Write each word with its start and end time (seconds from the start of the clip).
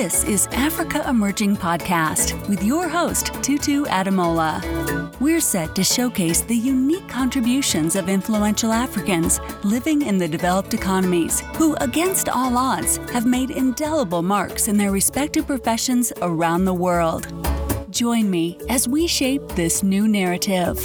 This 0.00 0.22
is 0.22 0.46
Africa 0.52 1.04
Emerging 1.08 1.56
Podcast 1.56 2.48
with 2.48 2.62
your 2.62 2.88
host, 2.88 3.34
Tutu 3.42 3.84
Adamola. 3.86 5.10
We're 5.18 5.40
set 5.40 5.74
to 5.74 5.82
showcase 5.82 6.42
the 6.42 6.54
unique 6.54 7.08
contributions 7.08 7.96
of 7.96 8.08
influential 8.08 8.72
Africans 8.72 9.40
living 9.64 10.02
in 10.02 10.16
the 10.16 10.28
developed 10.28 10.72
economies 10.72 11.40
who, 11.56 11.74
against 11.80 12.28
all 12.28 12.56
odds, 12.56 12.98
have 13.10 13.26
made 13.26 13.50
indelible 13.50 14.22
marks 14.22 14.68
in 14.68 14.76
their 14.76 14.92
respective 14.92 15.48
professions 15.48 16.12
around 16.22 16.64
the 16.64 16.74
world. 16.74 17.26
Join 17.90 18.30
me 18.30 18.56
as 18.68 18.86
we 18.86 19.08
shape 19.08 19.42
this 19.56 19.82
new 19.82 20.06
narrative. 20.06 20.78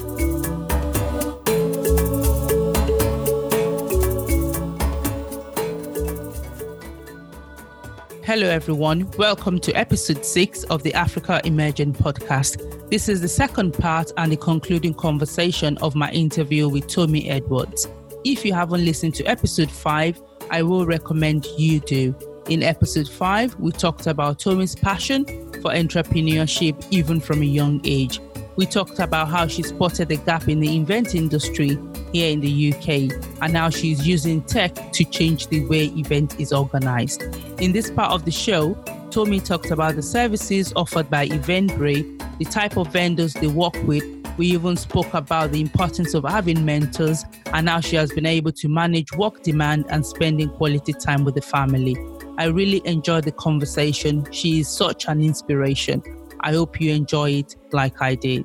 Hello, 8.34 8.50
everyone. 8.50 9.08
Welcome 9.20 9.60
to 9.60 9.72
episode 9.74 10.26
six 10.26 10.64
of 10.64 10.82
the 10.82 10.92
Africa 10.96 11.40
Emerging 11.46 11.94
podcast. 11.94 12.90
This 12.90 13.08
is 13.08 13.22
the 13.22 13.28
second 13.28 13.76
part 13.76 14.12
and 14.18 14.32
the 14.32 14.38
concluding 14.38 14.96
conversation 14.96 15.78
of 15.84 15.94
my 15.94 16.10
interview 16.10 16.68
with 16.68 16.88
Tomi 16.88 17.30
Edwards. 17.30 17.88
If 18.26 18.44
you 18.44 18.52
haven't 18.52 18.84
listened 18.84 19.14
to 19.16 19.26
episode 19.26 19.70
five, 19.70 20.20
I 20.50 20.64
will 20.64 20.88
recommend 20.88 21.46
you 21.60 21.80
do. 21.82 22.16
In 22.50 22.64
episode 22.64 23.08
five, 23.08 23.54
we 23.60 23.72
talked 23.72 24.08
about 24.08 24.40
Tomi's 24.40 24.74
passion 24.74 25.26
for 25.62 25.70
entrepreneurship 25.70 26.88
even 26.90 27.20
from 27.20 27.44
a 27.44 27.46
young 27.46 27.82
age. 27.84 28.20
We 28.56 28.66
talked 28.66 28.98
about 28.98 29.28
how 29.28 29.46
she 29.46 29.62
spotted 29.62 30.08
the 30.08 30.18
gap 30.18 30.50
in 30.50 30.60
the 30.60 30.76
event 30.76 31.14
industry 31.14 31.78
here 32.14 32.32
in 32.32 32.40
the 32.40 32.74
UK 32.74 33.12
and 33.42 33.52
now 33.52 33.70
she's 33.70 34.08
using 34.08 34.42
tech 34.44 34.74
to 34.94 35.04
change 35.04 35.48
the 35.48 35.66
way 35.66 35.86
event 35.88 36.40
is 36.40 36.54
organized. 36.54 37.24
In 37.60 37.74
this 37.74 37.92
part 37.92 38.12
of 38.12 38.24
the 38.24 38.32
show, 38.32 38.76
Tomi 39.12 39.40
talked 39.40 39.72
about 39.72 39.96
the 39.96 40.02
services 40.02 40.72
offered 40.76 41.10
by 41.10 41.28
Eventbrite, 41.28 42.38
the 42.38 42.46
type 42.46 42.78
of 42.78 42.88
vendors 42.88 43.34
they 43.34 43.48
work 43.48 43.76
with. 43.84 44.04
We 44.38 44.48
even 44.48 44.78
spoke 44.78 45.14
about 45.14 45.52
the 45.52 45.62
importance 45.62 46.14
of 46.14 46.24
having 46.24 46.66
mentors 46.66 47.24
and 47.54 47.70
how 47.70 47.82
she 47.82 47.96
has 47.98 48.12
been 48.12 48.26
able 48.26 48.52
to 48.54 48.68
manage 48.68 49.12
work 49.14 49.44
demand 49.44 49.86
and 49.90 50.06
spending 50.06 50.50
quality 50.50 50.94
time 50.94 51.24
with 51.24 51.36
the 51.36 51.42
family. 51.42 51.96
I 52.40 52.46
really 52.46 52.82
enjoyed 52.86 53.26
the 53.26 53.32
conversation. 53.32 54.26
She 54.32 54.62
is 54.62 54.68
such 54.68 55.08
an 55.08 55.22
inspiration. 55.22 56.02
I 56.40 56.54
hope 56.54 56.82
you 56.82 56.92
enjoy 56.92 57.32
it 57.32 57.56
like 57.72 58.02
I 58.02 58.16
did. 58.16 58.44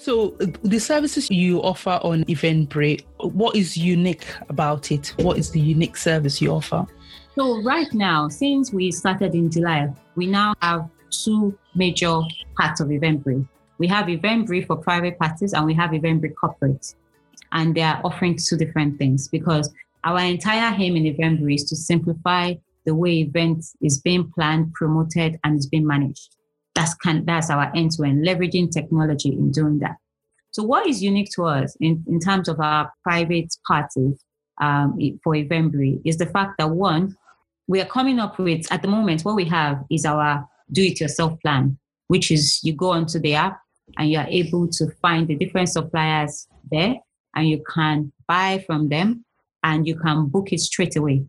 So, 0.00 0.30
the 0.62 0.78
services 0.78 1.30
you 1.30 1.62
offer 1.62 2.00
on 2.02 2.24
Eventbrite, 2.24 3.04
what 3.18 3.54
is 3.54 3.76
unique 3.76 4.24
about 4.48 4.90
it? 4.90 5.08
What 5.18 5.36
is 5.36 5.50
the 5.50 5.60
unique 5.60 5.98
service 5.98 6.40
you 6.40 6.52
offer? 6.52 6.86
So, 7.34 7.62
right 7.62 7.92
now, 7.92 8.28
since 8.28 8.72
we 8.72 8.92
started 8.92 9.34
in 9.34 9.50
July, 9.50 9.92
we 10.14 10.24
now 10.24 10.54
have 10.62 10.88
two 11.10 11.54
major 11.74 12.18
parts 12.56 12.80
of 12.80 12.88
Eventbrite. 12.88 13.46
We 13.76 13.88
have 13.88 14.06
Eventbrite 14.06 14.68
for 14.68 14.76
private 14.76 15.18
parties 15.18 15.52
and 15.52 15.66
we 15.66 15.74
have 15.74 15.90
Eventbrite 15.90 16.34
corporate. 16.34 16.94
And 17.52 17.74
they 17.74 17.82
are 17.82 18.00
offering 18.02 18.38
two 18.42 18.56
different 18.56 18.96
things 18.98 19.28
because 19.28 19.70
our 20.04 20.20
entire 20.20 20.74
aim 20.78 20.96
in 20.96 21.14
Eventbrite 21.14 21.56
is 21.56 21.64
to 21.64 21.76
simplify 21.76 22.54
the 22.86 22.94
way 22.94 23.18
events 23.18 23.76
is 23.82 24.00
being 24.00 24.32
planned, 24.32 24.72
promoted, 24.72 25.38
and 25.44 25.58
is 25.58 25.66
being 25.66 25.86
managed. 25.86 26.36
That's 26.80 26.94
kind 26.94 27.26
that's 27.26 27.50
our 27.50 27.70
end 27.76 27.90
to 27.92 28.04
end, 28.04 28.26
leveraging 28.26 28.70
technology 28.70 29.28
in 29.28 29.50
doing 29.50 29.80
that. 29.80 29.96
So 30.50 30.62
what 30.62 30.86
is 30.86 31.02
unique 31.02 31.30
to 31.34 31.44
us 31.44 31.76
in, 31.78 32.02
in 32.06 32.18
terms 32.20 32.48
of 32.48 32.58
our 32.58 32.90
private 33.02 33.54
parties 33.66 34.24
um, 34.62 34.98
for 35.22 35.34
Eventbrite 35.34 36.00
is 36.06 36.16
the 36.16 36.24
fact 36.24 36.54
that 36.56 36.70
one, 36.70 37.16
we 37.68 37.82
are 37.82 37.84
coming 37.84 38.18
up 38.18 38.38
with 38.38 38.72
at 38.72 38.80
the 38.80 38.88
moment 38.88 39.26
what 39.26 39.36
we 39.36 39.44
have 39.44 39.84
is 39.90 40.06
our 40.06 40.48
do-it-yourself 40.72 41.38
plan, 41.42 41.78
which 42.08 42.30
is 42.30 42.60
you 42.64 42.72
go 42.72 42.92
onto 42.92 43.18
the 43.18 43.34
app 43.34 43.60
and 43.98 44.10
you 44.10 44.18
are 44.18 44.28
able 44.28 44.66
to 44.68 44.90
find 45.02 45.28
the 45.28 45.34
different 45.34 45.68
suppliers 45.68 46.48
there 46.70 46.94
and 47.36 47.46
you 47.46 47.62
can 47.74 48.10
buy 48.26 48.64
from 48.66 48.88
them 48.88 49.22
and 49.64 49.86
you 49.86 49.96
can 49.98 50.28
book 50.28 50.50
it 50.50 50.60
straight 50.60 50.96
away. 50.96 51.26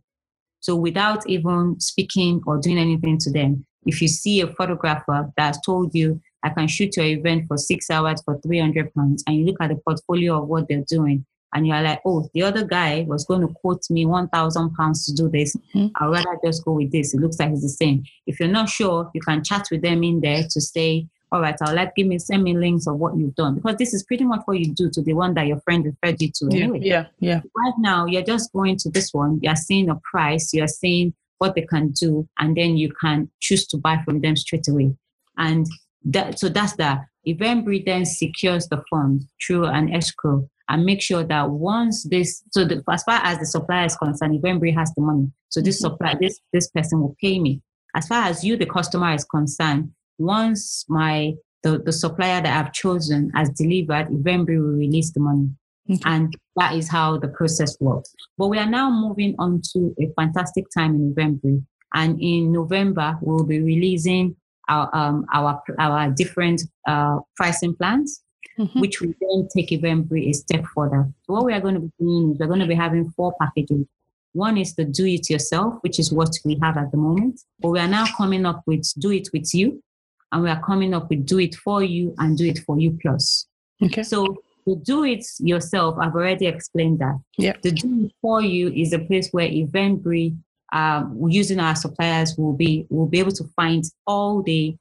So 0.62 0.78
without 0.78 1.28
even 1.28 1.78
speaking 1.82 2.42
or 2.48 2.58
doing 2.58 2.78
anything 2.78 3.18
to 3.18 3.32
them, 3.32 3.66
if 3.86 4.02
you 4.02 4.08
see 4.08 4.42
a 4.42 4.48
photographer 4.48 5.32
that's 5.38 5.60
told 5.62 5.94
you, 5.94 6.22
I 6.44 6.50
can 6.50 6.68
shoot 6.68 6.98
your 6.98 7.06
event 7.06 7.48
for 7.48 7.58
six 7.58 7.90
hours 7.90 8.22
for 8.24 8.40
300 8.40 8.94
pounds, 8.94 9.24
and 9.28 9.38
you 9.38 9.46
look 9.46 9.58
at 9.62 9.70
the 9.70 9.76
portfolio 9.76 10.42
of 10.42 10.48
what 10.48 10.68
they're 10.68 10.84
doing, 10.88 11.26
and 11.54 11.68
you're 11.68 11.82
like, 11.82 12.02
oh, 12.06 12.30
the 12.34 12.44
other 12.44 12.66
guy 12.66 13.06
was 13.08 13.26
going 13.26 13.42
to 13.42 13.48
quote 13.48 13.84
me 13.90 14.06
1,000 14.06 14.74
pounds 14.74 15.06
to 15.06 15.14
do 15.14 15.30
this. 15.30 15.56
Mm-hmm. 15.76 15.88
I'd 15.96 16.08
rather 16.08 16.40
just 16.44 16.64
go 16.64 16.74
with 16.74 16.92
this. 16.92 17.14
It 17.14 17.20
looks 17.20 17.40
like 17.40 17.52
it's 17.52 17.62
the 17.62 17.70
same. 17.70 18.04
If 18.26 18.40
you're 18.40 18.50
not 18.50 18.70
sure, 18.70 19.12
you 19.14 19.22
can 19.22 19.44
chat 19.44 19.68
with 19.70 19.82
them 19.82 20.04
in 20.04 20.22
there 20.22 20.44
to 20.50 20.62
say, 20.62 21.08
all 21.32 21.42
right, 21.42 21.56
I'll 21.62 21.74
let 21.74 21.96
give 21.96 22.08
me 22.08 22.20
send 22.20 22.44
me 22.44 22.56
links 22.56 22.88
of 22.88 22.98
what 22.98 23.16
you've 23.16 23.36
done 23.36 23.56
because 23.56 23.78
this 23.78 23.94
is 23.94 24.04
pretty 24.04 24.26
much 24.26 24.42
what 24.46 24.60
you 24.60 24.74
do 24.74 24.90
to 24.90 25.02
the 25.02 25.14
one 25.14 25.34
that 25.36 25.48
your 25.48 25.62
friend 25.62 25.86
referred 25.86 26.22
you 26.22 26.30
to 26.30 26.48
yeah, 26.50 26.64
anyway. 26.64 26.80
Yeah, 26.82 27.06
yeah. 27.20 27.42
Right 27.56 27.74
now, 27.80 28.06
you're 28.06 28.22
just 28.22 28.52
going 28.52 28.76
to 28.78 28.90
this 28.90 29.14
one. 29.14 29.40
You're 29.42 29.56
seeing 29.56 29.90
a 29.90 29.96
price. 29.96 30.54
You're 30.54 30.68
seeing 30.68 31.14
what 31.42 31.56
they 31.56 31.64
can 31.64 31.90
do, 31.90 32.28
and 32.38 32.56
then 32.56 32.78
you 32.78 32.94
can 33.02 33.28
choose 33.40 33.66
to 33.66 33.78
buy 33.78 34.00
from 34.06 34.22
them 34.22 34.36
straight 34.36 34.68
away. 34.68 34.96
And 35.38 35.66
that, 36.06 36.38
so 36.38 36.50
that's 36.50 36.76
that. 36.76 37.00
Eventbrite 37.28 37.86
then 37.86 38.06
secures 38.06 38.68
the 38.68 38.84
funds 38.92 39.26
through 39.44 39.66
an 39.66 39.92
escrow 39.92 40.48
and 40.70 40.86
make 40.86 41.02
sure 41.02 41.24
that 41.24 41.50
once 41.50 42.04
this, 42.04 42.44
so 42.52 42.64
the, 42.64 42.84
as 42.92 43.04
far 43.04 43.20
as 43.24 43.40
the 43.40 43.48
supplier 43.48 43.86
is 43.88 43.96
concerned, 43.96 44.40
Eventbrite 44.40 44.78
has 44.78 44.94
the 44.94 45.02
money. 45.02 45.32
So 45.50 45.62
this 45.62 45.78
mm-hmm. 45.82 45.94
supplier, 45.94 46.16
this 46.22 46.40
this 46.54 46.70
person 46.70 47.02
will 47.02 47.16
pay 47.20 47.40
me. 47.40 47.62
As 47.96 48.08
far 48.08 48.26
as 48.26 48.44
you, 48.44 48.56
the 48.56 48.68
customer, 48.68 49.14
is 49.14 49.26
concerned, 49.26 49.92
once 50.20 50.86
my 50.90 51.34
the, 51.64 51.80
the 51.80 51.92
supplier 51.92 52.42
that 52.42 52.66
I've 52.66 52.74
chosen 52.74 53.32
has 53.36 53.50
delivered, 53.50 54.10
Eventbrite 54.10 54.60
will 54.60 54.78
release 54.78 55.12
the 55.12 55.20
money. 55.20 55.50
Okay. 55.90 56.00
And 56.06 56.34
that 56.56 56.76
is 56.76 56.90
how 56.90 57.18
the 57.18 57.28
process 57.28 57.76
works. 57.80 58.14
But 58.38 58.48
we 58.48 58.60
are 58.60 58.70
now 58.70 58.90
moving 58.90 59.36
on 59.40 59.62
to 59.74 59.96
a 60.00 60.10
fantastic 60.16 60.66
time 60.76 60.96
in 60.96 61.10
November. 61.10 61.60
And 61.94 62.22
in 62.22 62.52
November, 62.52 63.18
we'll 63.22 63.44
be 63.44 63.60
releasing 63.60 64.36
our 64.70 64.96
um, 64.96 65.26
our 65.34 65.62
our 65.80 66.10
different 66.12 66.62
uh, 66.88 67.20
pricing 67.36 67.76
plans, 67.76 68.24
mm-hmm. 68.58 68.80
which 68.80 69.02
will 69.02 69.14
then 69.20 69.48
take 69.56 69.70
Eventbrite 69.70 70.30
a 70.30 70.34
step 70.34 70.66
further. 70.74 71.10
So 71.24 71.34
what 71.34 71.46
we 71.46 71.54
are 71.54 71.60
going 71.60 71.76
to 71.76 71.82
be 71.82 71.92
doing 72.00 72.32
is 72.32 72.40
we're 72.40 72.48
going 72.48 72.60
to 72.60 72.68
be 72.68 72.76
having 72.76 73.10
four 73.12 73.34
packages. 73.42 73.86
One 74.34 74.58
is 74.58 74.76
the 74.76 74.86
do 74.86 75.06
it 75.06 75.30
yourself, 75.30 75.76
which 75.82 76.00
is 76.00 76.14
what 76.14 76.34
we 76.46 76.58
have 76.62 76.78
at 76.78 76.92
the 76.92 76.98
moment. 76.98 77.42
But 77.60 77.70
we 77.72 77.80
are 77.80 77.88
now 77.88 78.06
coming 78.16 78.46
up 78.46 78.62
with 78.66 78.90
do 78.98 79.12
it 79.12 79.28
with 79.34 79.54
you, 79.54 79.84
and 80.32 80.44
we 80.44 80.50
are 80.50 80.62
coming 80.64 80.94
up 80.94 81.10
with 81.10 81.26
do 81.26 81.40
it 81.40 81.56
for 81.56 81.84
you 81.84 82.16
and 82.18 82.38
do 82.38 82.46
it 82.46 82.60
for 82.60 82.80
you 82.80 82.98
plus. 83.02 83.48
Okay. 83.84 84.04
So 84.04 84.38
to 84.66 84.76
do 84.76 85.04
it 85.04 85.26
yourself, 85.40 85.98
I've 86.00 86.16
already 86.16 86.48
explained 86.48 87.00
that. 87.00 87.20
Yeah. 87.38 87.54
The 87.62 87.72
do 87.72 88.06
it 88.06 88.12
for 88.22 88.42
you 88.42 88.70
is 88.70 88.94
a 88.94 89.00
place 89.00 89.30
where 89.32 89.50
Eventbrite, 89.50 90.38
um, 90.74 91.18
using 91.28 91.60
our 91.60 91.76
suppliers, 91.76 92.36
will 92.38 92.54
be 92.54 92.86
will 92.90 93.08
be 93.08 93.20
able 93.20 93.32
to 93.34 93.44
find 93.56 93.84
all 94.08 94.42
the 94.42 94.76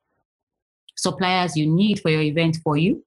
suppliers 0.97 1.57
you 1.57 1.67
need 1.67 2.01
for 2.01 2.11
your 2.11 2.23
event 2.23 2.59
for 2.63 2.77
you. 2.77 3.05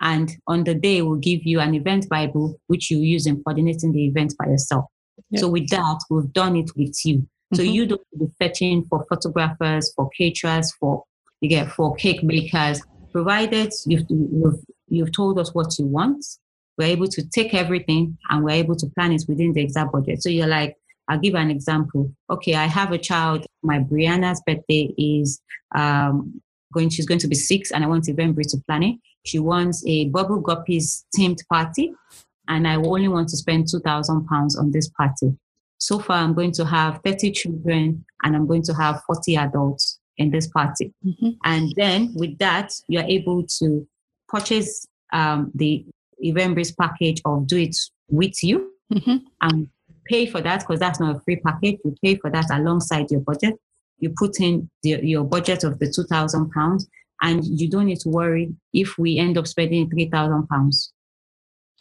And 0.00 0.30
on 0.46 0.64
the 0.64 0.74
day, 0.74 1.02
we'll 1.02 1.16
give 1.16 1.44
you 1.44 1.60
an 1.60 1.74
event 1.74 2.08
Bible, 2.08 2.60
which 2.66 2.90
you 2.90 2.98
use 2.98 3.26
in 3.26 3.42
coordinating 3.42 3.92
the 3.92 4.06
event 4.06 4.34
by 4.38 4.46
yourself. 4.46 4.86
Yeah. 5.30 5.40
So 5.40 5.48
with 5.48 5.68
that, 5.70 6.00
we've 6.10 6.32
done 6.32 6.56
it 6.56 6.70
with 6.76 6.94
you. 7.04 7.18
Mm-hmm. 7.18 7.56
So 7.56 7.62
you 7.62 7.86
don't 7.86 8.02
be 8.18 8.26
fetching 8.38 8.84
for 8.84 9.04
photographers, 9.08 9.92
for 9.94 10.10
caterers, 10.10 10.72
for 10.78 11.04
you 11.40 11.48
get 11.48 11.70
for 11.70 11.94
cake 11.96 12.22
makers, 12.22 12.82
provided 13.12 13.72
you've, 13.86 14.06
you've, 14.08 14.60
you've 14.88 15.12
told 15.12 15.38
us 15.38 15.54
what 15.54 15.78
you 15.78 15.86
want. 15.86 16.24
We're 16.76 16.88
able 16.88 17.06
to 17.08 17.28
take 17.28 17.54
everything 17.54 18.18
and 18.30 18.44
we're 18.44 18.50
able 18.50 18.76
to 18.76 18.86
plan 18.96 19.12
it 19.12 19.24
within 19.28 19.52
the 19.52 19.60
exact 19.60 19.92
budget. 19.92 20.22
So 20.22 20.28
you're 20.28 20.46
like, 20.46 20.76
I'll 21.08 21.18
give 21.18 21.34
an 21.34 21.50
example. 21.50 22.10
Okay, 22.30 22.54
I 22.54 22.64
have 22.64 22.90
a 22.92 22.98
child. 22.98 23.46
My 23.62 23.78
Brianna's 23.78 24.42
birthday 24.46 24.94
is 24.96 25.40
um, 25.74 26.40
going. 26.72 26.88
She's 26.88 27.06
going 27.06 27.20
to 27.20 27.28
be 27.28 27.34
six, 27.34 27.70
and 27.70 27.84
I 27.84 27.86
want 27.86 28.04
Eventbrite 28.04 28.50
to 28.52 28.62
plan 28.66 28.82
it. 28.82 28.96
She 29.24 29.38
wants 29.38 29.84
a 29.86 30.08
Bubble 30.08 30.42
Guppies 30.42 31.04
themed 31.14 31.46
party, 31.52 31.92
and 32.48 32.66
I 32.66 32.76
only 32.76 33.08
want 33.08 33.28
to 33.28 33.36
spend 33.36 33.68
two 33.68 33.80
thousand 33.80 34.26
pounds 34.26 34.56
on 34.56 34.70
this 34.70 34.88
party. 34.88 35.36
So 35.76 35.98
far, 35.98 36.16
I'm 36.16 36.32
going 36.32 36.52
to 36.52 36.64
have 36.64 37.00
thirty 37.04 37.30
children, 37.32 38.04
and 38.22 38.34
I'm 38.34 38.46
going 38.46 38.62
to 38.62 38.72
have 38.72 39.02
forty 39.06 39.36
adults 39.36 40.00
in 40.16 40.30
this 40.30 40.46
party. 40.46 40.94
Mm-hmm. 41.06 41.30
And 41.44 41.72
then 41.76 42.14
with 42.14 42.38
that, 42.38 42.72
you're 42.88 43.04
able 43.04 43.44
to 43.58 43.86
purchase 44.28 44.86
um, 45.12 45.50
the 45.54 45.84
Eventbrite 46.24 46.76
package 46.76 47.20
of 47.24 47.46
Do 47.46 47.56
It 47.56 47.76
With 48.08 48.42
You 48.42 48.72
mm-hmm. 48.92 49.16
and 49.40 49.68
pay 50.06 50.26
for 50.26 50.40
that 50.40 50.60
because 50.60 50.80
that's 50.80 51.00
not 51.00 51.16
a 51.16 51.20
free 51.20 51.36
package. 51.36 51.78
You 51.84 51.94
pay 52.02 52.16
for 52.16 52.30
that 52.30 52.46
alongside 52.50 53.10
your 53.10 53.20
budget. 53.20 53.54
You 53.98 54.10
put 54.16 54.40
in 54.40 54.68
the, 54.82 55.00
your 55.02 55.24
budget 55.24 55.64
of 55.64 55.78
the 55.78 55.90
two 55.90 56.04
thousand 56.04 56.50
pounds, 56.50 56.86
and 57.22 57.44
you 57.44 57.70
don't 57.70 57.86
need 57.86 58.00
to 58.00 58.08
worry 58.08 58.52
if 58.72 58.98
we 58.98 59.18
end 59.18 59.38
up 59.38 59.46
spending 59.46 59.88
three 59.88 60.08
thousand 60.10 60.46
pounds. 60.48 60.92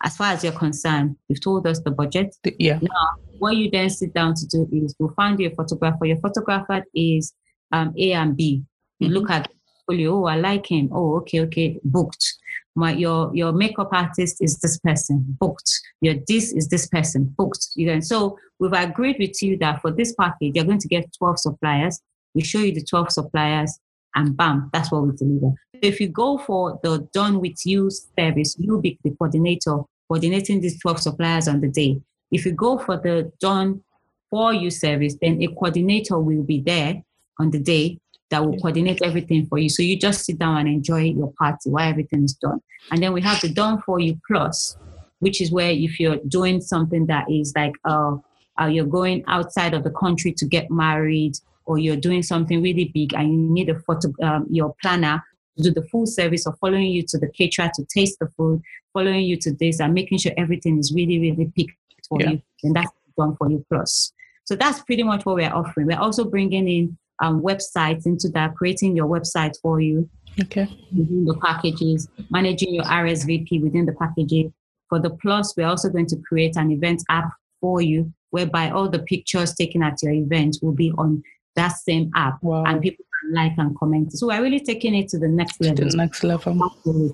as 0.03 0.17
far 0.17 0.33
as 0.33 0.43
you're 0.43 0.53
concerned, 0.53 1.15
you've 1.29 1.41
told 1.41 1.65
us 1.65 1.79
the 1.79 1.91
budget. 1.91 2.35
Yeah. 2.59 2.79
Now, 2.81 3.15
what 3.39 3.55
you 3.55 3.71
then 3.71 3.89
sit 3.89 4.13
down 4.13 4.35
to 4.35 4.45
do 4.47 4.67
is 4.71 4.93
we'll 4.99 5.13
find 5.13 5.39
you 5.39 5.47
a 5.47 5.55
photographer. 5.55 6.05
Your 6.05 6.17
photographer 6.17 6.83
is 6.93 7.33
um, 7.71 7.93
A 7.97 8.11
and 8.11 8.35
B. 8.35 8.63
You 8.99 9.07
mm-hmm. 9.07 9.13
look 9.15 9.29
at 9.29 9.49
Oh, 9.89 10.25
I 10.25 10.35
like 10.35 10.71
him. 10.71 10.89
Oh, 10.91 11.18
okay, 11.18 11.41
okay, 11.41 11.80
booked. 11.83 12.35
My 12.75 12.94
your 12.94 13.31
your 13.35 13.51
makeup 13.51 13.89
artist 13.91 14.38
is 14.41 14.57
this 14.59 14.80
person 14.80 15.24
booked. 15.39 15.69
Your 16.01 16.15
this 16.27 16.53
is 16.53 16.69
this 16.69 16.88
person 16.88 17.33
booked. 17.38 17.68
You 17.75 17.88
know, 17.88 18.00
so 18.00 18.38
we've 18.59 18.74
agreed 18.74 19.18
with 19.19 19.41
you 19.44 19.57
that 19.57 19.81
for 19.81 19.91
this 19.91 20.13
package 20.13 20.56
you're 20.56 20.65
going 20.65 20.80
to 20.80 20.88
get 20.88 21.13
12 21.18 21.39
suppliers. 21.39 22.00
We 22.33 22.44
show 22.44 22.59
you 22.59 22.74
the 22.74 22.83
12 22.83 23.12
suppliers, 23.12 23.77
and 24.15 24.35
bam, 24.35 24.69
that's 24.74 24.91
what 24.91 25.06
we 25.06 25.15
deliver. 25.15 25.53
If 25.74 26.00
you 26.00 26.07
go 26.07 26.38
for 26.38 26.79
the 26.81 27.07
done 27.13 27.41
with 27.41 27.65
you 27.65 27.91
service, 27.91 28.56
you'll 28.57 28.81
be 28.81 28.97
the 29.03 29.12
coordinator 29.12 29.81
coordinating 30.07 30.62
these 30.62 30.79
12 30.79 31.00
suppliers 31.00 31.47
on 31.47 31.62
the 31.62 31.68
day. 31.68 32.01
If 32.31 32.45
you 32.45 32.53
go 32.53 32.77
for 32.77 32.97
the 32.97 33.31
done 33.39 33.83
for 34.29 34.53
you 34.53 34.71
service, 34.71 35.15
then 35.21 35.41
a 35.41 35.47
coordinator 35.47 36.19
will 36.19 36.44
be 36.44 36.62
there 36.62 37.03
on 37.39 37.51
the 37.51 37.59
day 37.59 38.00
that 38.33 38.44
will 38.44 38.57
coordinate 38.57 39.01
everything 39.03 39.45
for 39.45 39.57
you. 39.57 39.69
So 39.69 39.81
you 39.83 39.95
just 40.07 40.25
sit 40.25 40.38
down 40.39 40.57
and 40.57 40.68
enjoy 40.68 41.03
your 41.19 41.31
party 41.39 41.69
while 41.69 41.89
everything 41.89 42.24
is 42.24 42.33
done. 42.33 42.59
And 42.91 43.01
then 43.01 43.13
we 43.13 43.21
have 43.21 43.39
the 43.41 43.50
done 43.50 43.81
for 43.85 44.00
you 44.00 44.19
plus, 44.27 44.75
which 45.19 45.39
is 45.44 45.51
where 45.51 45.71
if 45.71 46.00
you're 46.00 46.19
doing 46.27 46.59
something 46.59 47.06
that 47.07 47.25
is 47.30 47.53
like 47.56 47.75
uh, 47.85 48.18
uh, 48.59 48.65
you're 48.65 48.94
going 49.00 49.24
outside 49.27 49.74
of 49.74 49.83
the 49.83 49.91
country 49.91 50.31
to 50.39 50.45
get 50.45 50.69
married, 50.69 51.35
or 51.65 51.77
you're 51.77 51.95
doing 51.95 52.21
something 52.21 52.62
really 52.62 52.91
big 52.94 53.13
and 53.13 53.27
you 53.31 53.50
need 53.57 53.69
a 53.69 53.80
photo, 53.80 54.12
um, 54.21 54.45
your 54.50 54.75
planner 54.81 55.24
to 55.56 55.63
do 55.63 55.71
the 55.71 55.88
full 55.89 56.06
service 56.06 56.45
of 56.45 56.57
following 56.59 56.88
you 56.95 57.03
to 57.07 57.18
the 57.18 57.29
caterer 57.29 57.69
to 57.74 57.86
taste 57.86 58.18
the 58.19 58.27
food, 58.36 58.62
following 58.91 59.21
you 59.21 59.38
to 59.38 59.53
this, 59.53 59.79
and 59.79 59.94
making 59.94 60.18
sure 60.18 60.33
everything 60.36 60.77
is 60.77 60.91
really, 60.94 61.18
really 61.19 61.51
picked 61.56 61.77
for 62.09 62.19
yeah. 62.19 62.31
you. 62.31 62.41
And 62.63 62.75
that's 62.75 62.91
done 63.18 63.36
for 63.38 63.50
you 63.50 63.65
plus. 63.69 64.12
So 64.45 64.56
that's 64.56 64.81
pretty 64.81 65.03
much 65.03 65.25
what 65.25 65.36
we're 65.36 65.53
offering. 65.53 65.88
We're 65.88 66.06
also 66.07 66.25
bringing 66.25 66.68
in 66.68 66.97
um, 67.21 67.42
websites 67.42 68.06
into 68.06 68.30
that, 68.30 68.56
creating 68.56 68.95
your 68.95 69.07
website 69.07 69.56
for 69.62 69.80
you. 69.80 70.10
Okay. 70.42 70.68
Within 70.95 71.25
the 71.25 71.38
packages, 71.38 72.07
managing 72.31 72.74
your 72.74 72.86
RSVP 72.86 73.62
within 73.62 73.86
the 73.86 73.94
packages. 73.94 74.51
For 74.89 75.00
the 75.00 75.12
plus, 75.12 75.56
we're 75.56 75.68
also 75.68 75.89
going 75.89 76.07
to 76.07 76.18
create 76.18 76.56
an 76.56 76.71
event 76.71 77.04
app 77.10 77.31
for 77.62 77.81
you 77.81 78.12
whereby 78.31 78.71
all 78.71 78.89
the 78.89 79.00
pictures 79.00 79.54
taken 79.54 79.83
at 79.83 80.01
your 80.01 80.12
event 80.12 80.57
will 80.62 80.74
be 80.74 80.92
on 80.98 81.21
that 81.56 81.74
same 81.74 82.12
app 82.15 82.42
wow. 82.42 82.63
and 82.65 82.81
people 82.81 83.06
can 83.21 83.33
like 83.33 83.54
and 83.57 83.77
comment. 83.77 84.12
So 84.13 84.27
we're 84.27 84.42
really 84.42 84.60
taking 84.60 84.95
it 84.95 85.07
to 85.10 85.19
the 85.19 85.27
next 85.27 85.62
level. 85.62 85.88
The 85.88 85.95
next 85.95 86.24
level. 86.24 86.57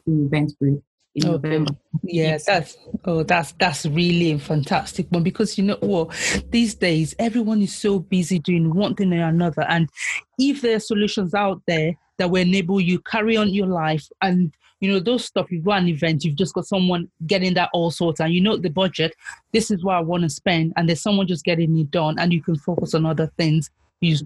Event 0.07 0.57
group 0.60 0.81
in 1.15 1.27
oh, 1.27 1.33
okay. 1.33 1.50
November. 1.50 1.73
Yes, 2.03 2.45
that's 2.45 2.77
oh 3.06 3.23
that's 3.23 3.53
that's 3.53 3.85
really 3.85 4.38
fantastic 4.38 5.07
one 5.09 5.23
because 5.23 5.57
you 5.57 5.63
know 5.63 5.77
what? 5.81 6.09
These 6.50 6.75
days 6.75 7.15
everyone 7.19 7.61
is 7.61 7.75
so 7.75 8.00
busy 8.00 8.39
doing 8.39 8.73
one 8.73 8.95
thing 8.95 9.13
or 9.13 9.27
another 9.27 9.63
and 9.63 9.89
if 10.38 10.61
there 10.61 10.75
are 10.75 10.79
solutions 10.79 11.33
out 11.33 11.61
there 11.67 11.95
that 12.17 12.29
will 12.29 12.41
enable 12.41 12.79
you 12.79 13.00
carry 13.00 13.38
on 13.38 13.50
your 13.50 13.67
life 13.67 14.07
and 14.21 14.53
you 14.79 14.91
know 14.91 15.00
those 15.00 15.25
stuff 15.25 15.51
you 15.51 15.61
run 15.61 15.88
event 15.88 16.23
you've 16.23 16.35
just 16.35 16.53
got 16.53 16.65
someone 16.65 17.09
getting 17.27 17.53
that 17.53 17.69
all 17.73 17.91
sorted 17.91 18.25
and 18.25 18.33
you 18.33 18.41
know 18.41 18.55
the 18.55 18.69
budget 18.69 19.13
this 19.51 19.71
is 19.71 19.83
what 19.83 19.95
i 19.95 20.00
want 20.00 20.23
to 20.23 20.29
spend 20.29 20.71
and 20.75 20.88
there's 20.88 21.01
someone 21.01 21.27
just 21.27 21.44
getting 21.44 21.77
it 21.77 21.91
done 21.91 22.17
and 22.19 22.31
you 22.31 22.41
can 22.41 22.57
focus 22.57 22.94
on 22.94 23.05
other 23.05 23.27
things 23.38 23.69
you 24.01 24.12
just, 24.12 24.25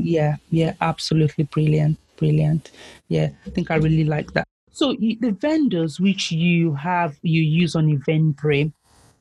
yeah 0.00 0.36
yeah 0.50 0.74
absolutely 0.80 1.44
brilliant 1.44 1.98
brilliant. 2.16 2.70
Yeah 3.08 3.30
i 3.46 3.50
think 3.50 3.70
i 3.70 3.76
really 3.76 4.04
like 4.04 4.32
that 4.34 4.46
so 4.78 4.94
the 4.94 5.36
vendors 5.40 5.98
which 5.98 6.30
you 6.30 6.72
have 6.74 7.18
you 7.22 7.42
use 7.42 7.74
on 7.74 7.88
Eventbrite, 7.88 8.72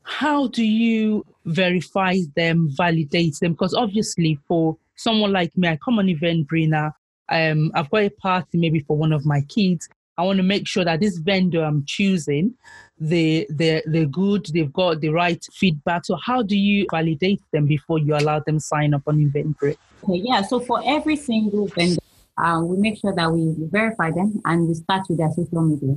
how 0.03 0.45
do 0.49 0.63
you 0.63 1.25
verify 1.45 2.19
them, 2.35 2.69
validate 2.77 3.39
them? 3.41 3.53
Because 3.53 3.73
obviously 3.73 4.37
for 4.47 4.77
someone 4.97 5.33
like 5.33 5.57
me, 5.57 5.69
I 5.69 5.79
come 5.83 5.97
on 5.97 6.05
Eventbrite 6.05 6.69
now. 6.69 6.93
Um, 7.29 7.71
I've 7.73 7.89
got 7.89 8.03
a 8.03 8.09
party 8.09 8.59
maybe 8.59 8.81
for 8.81 8.95
one 8.97 9.11
of 9.11 9.25
my 9.25 9.41
kids. 9.41 9.89
I 10.19 10.23
want 10.25 10.37
to 10.37 10.43
make 10.43 10.67
sure 10.67 10.85
that 10.85 10.99
this 10.99 11.17
vendor 11.17 11.63
I'm 11.63 11.83
choosing, 11.87 12.53
they 12.99 13.47
they 13.49 13.81
they're 13.87 14.05
good, 14.05 14.45
they've 14.53 14.71
got 14.71 15.01
the 15.01 15.09
right 15.09 15.43
feedback. 15.53 16.05
So 16.05 16.17
how 16.23 16.43
do 16.43 16.55
you 16.55 16.85
validate 16.91 17.41
them 17.51 17.65
before 17.65 17.97
you 17.97 18.15
allow 18.15 18.41
them 18.41 18.59
sign 18.59 18.93
up 18.93 19.03
on 19.07 19.17
Eventbrite? 19.17 19.77
Okay, 20.03 20.21
yeah. 20.23 20.43
So 20.43 20.59
for 20.59 20.83
every 20.85 21.15
single 21.15 21.65
vendor 21.65 21.99
uh, 22.37 22.61
we 22.63 22.77
make 22.77 22.99
sure 22.99 23.13
that 23.13 23.31
we 23.31 23.55
verify 23.69 24.11
them 24.11 24.39
and 24.45 24.67
we 24.67 24.73
start 24.73 25.03
with 25.09 25.17
their 25.17 25.31
social 25.31 25.61
media. 25.61 25.95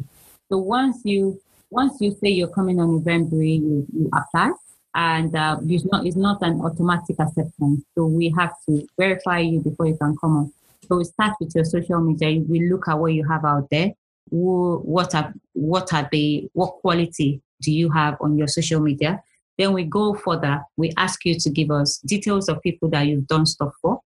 So 0.51 0.59
once 0.59 0.99
you 1.05 1.41
once 1.71 2.01
you 2.01 2.11
say 2.21 2.31
you're 2.31 2.49
coming 2.49 2.81
on 2.81 3.01
Eventbrite, 3.01 3.63
you, 3.63 3.87
you 3.93 4.11
apply, 4.13 4.53
and 4.95 5.35
uh, 5.37 5.59
it's 5.67 5.85
not 5.85 6.07
it's 6.07 6.17
not 6.17 6.43
an 6.43 6.61
automatic 6.61 7.17
acceptance. 7.21 7.83
So 7.95 8.07
we 8.07 8.35
have 8.37 8.55
to 8.69 8.87
verify 8.99 9.41
you 9.41 9.61
before 9.61 9.87
you 9.87 9.97
can 9.97 10.17
come 10.21 10.37
on. 10.37 10.53
So 10.89 10.97
we 10.97 11.05
start 11.05 11.35
with 11.41 11.55
your 11.55 11.65
social 11.65 12.01
media. 12.01 12.43
We 12.49 12.69
look 12.69 12.89
at 12.89 12.99
what 12.99 13.13
you 13.13 13.27
have 13.29 13.45
out 13.45 13.69
there. 13.71 13.93
What 14.31 15.15
are 15.15 15.33
what 15.53 15.93
are 15.93 16.09
the 16.11 16.49
what 16.53 16.79
quality 16.81 17.43
do 17.61 17.73
you 17.73 17.91
have 17.91 18.17
on 18.21 18.37
your 18.37 18.49
social 18.49 18.81
media? 18.81 19.23
Then 19.59 19.73
we 19.75 19.85
go 19.85 20.15
further. 20.15 20.63
We 20.77 20.93
ask 20.97 21.25
you 21.25 21.39
to 21.39 21.51
give 21.51 21.71
us 21.71 21.99
details 21.99 22.49
of 22.49 22.63
people 22.63 22.89
that 22.91 23.07
you've 23.07 23.27
done 23.27 23.47
stuff 23.47 23.73
for 23.83 24.01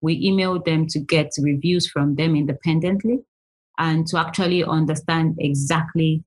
we 0.00 0.14
email 0.24 0.60
them 0.60 0.86
to 0.88 0.98
get 0.98 1.30
reviews 1.40 1.88
from 1.88 2.14
them 2.16 2.34
independently 2.34 3.18
and 3.78 4.06
to 4.08 4.18
actually 4.18 4.64
understand 4.64 5.36
exactly 5.38 6.22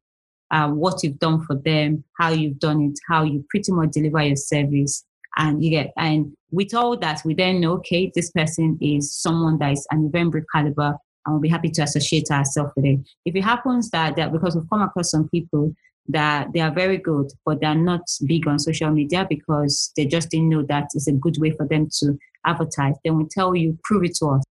uh, 0.52 0.70
what 0.70 1.04
you've 1.04 1.20
done 1.20 1.44
for 1.46 1.56
them, 1.56 2.04
how 2.20 2.30
you've 2.30 2.60
done 2.60 2.82
it, 2.82 3.00
how 3.10 3.24
you 3.24 3.46
pretty 3.50 3.72
much 3.72 3.92
deliver 3.92 4.22
your 4.22 4.36
service. 4.36 5.06
And 5.38 5.64
you 5.64 5.72
get, 5.72 5.94
and 5.98 6.32
with 6.52 6.76
all 6.76 6.96
that, 6.98 7.22
we 7.26 7.34
then 7.34 7.60
know, 7.62 7.74
okay, 7.74 8.12
this 8.14 8.30
person 8.32 8.78
is 8.80 9.12
someone 9.12 9.58
that 9.60 9.72
is 9.72 9.88
an 9.90 10.10
Eventbrite 10.10 10.46
caliber, 10.54 10.96
and 11.26 11.34
we'll 11.34 11.42
be 11.42 11.50
happy 11.50 11.70
to 11.72 11.84
associate 11.84 12.30
ourselves 12.30 12.72
with 12.76 12.86
it. 12.86 13.00
If 13.26 13.36
it 13.36 13.44
happens 13.44 13.90
that, 13.90 14.16
that 14.16 14.32
because 14.32 14.56
we've 14.56 14.70
come 14.70 14.84
across 14.84 15.10
some 15.10 15.28
people 15.30 15.74
that 16.10 16.54
they 16.54 16.60
are 16.60 16.72
very 16.72 16.98
good, 16.98 17.32
but 17.46 17.62
they're 17.62 17.74
not 17.74 18.02
big 18.28 18.48
on 18.48 18.60
social 18.60 18.92
media 18.92 19.26
because 19.28 19.92
they 19.96 20.06
just 20.06 20.30
didn't 20.30 20.50
know 20.50 20.64
that 20.64 20.90
it's 20.94 21.08
a 21.08 21.14
good 21.14 21.38
way 21.40 21.52
for 21.52 21.68
them 21.68 21.88
to 22.00 22.18
advertise. 22.46 22.96
Then 23.04 23.18
we 23.18 23.26
tell 23.26 23.56
you, 23.56 23.78
prove 23.84 24.04
it 24.04 24.16
to 24.16 24.28
us. 24.28 24.44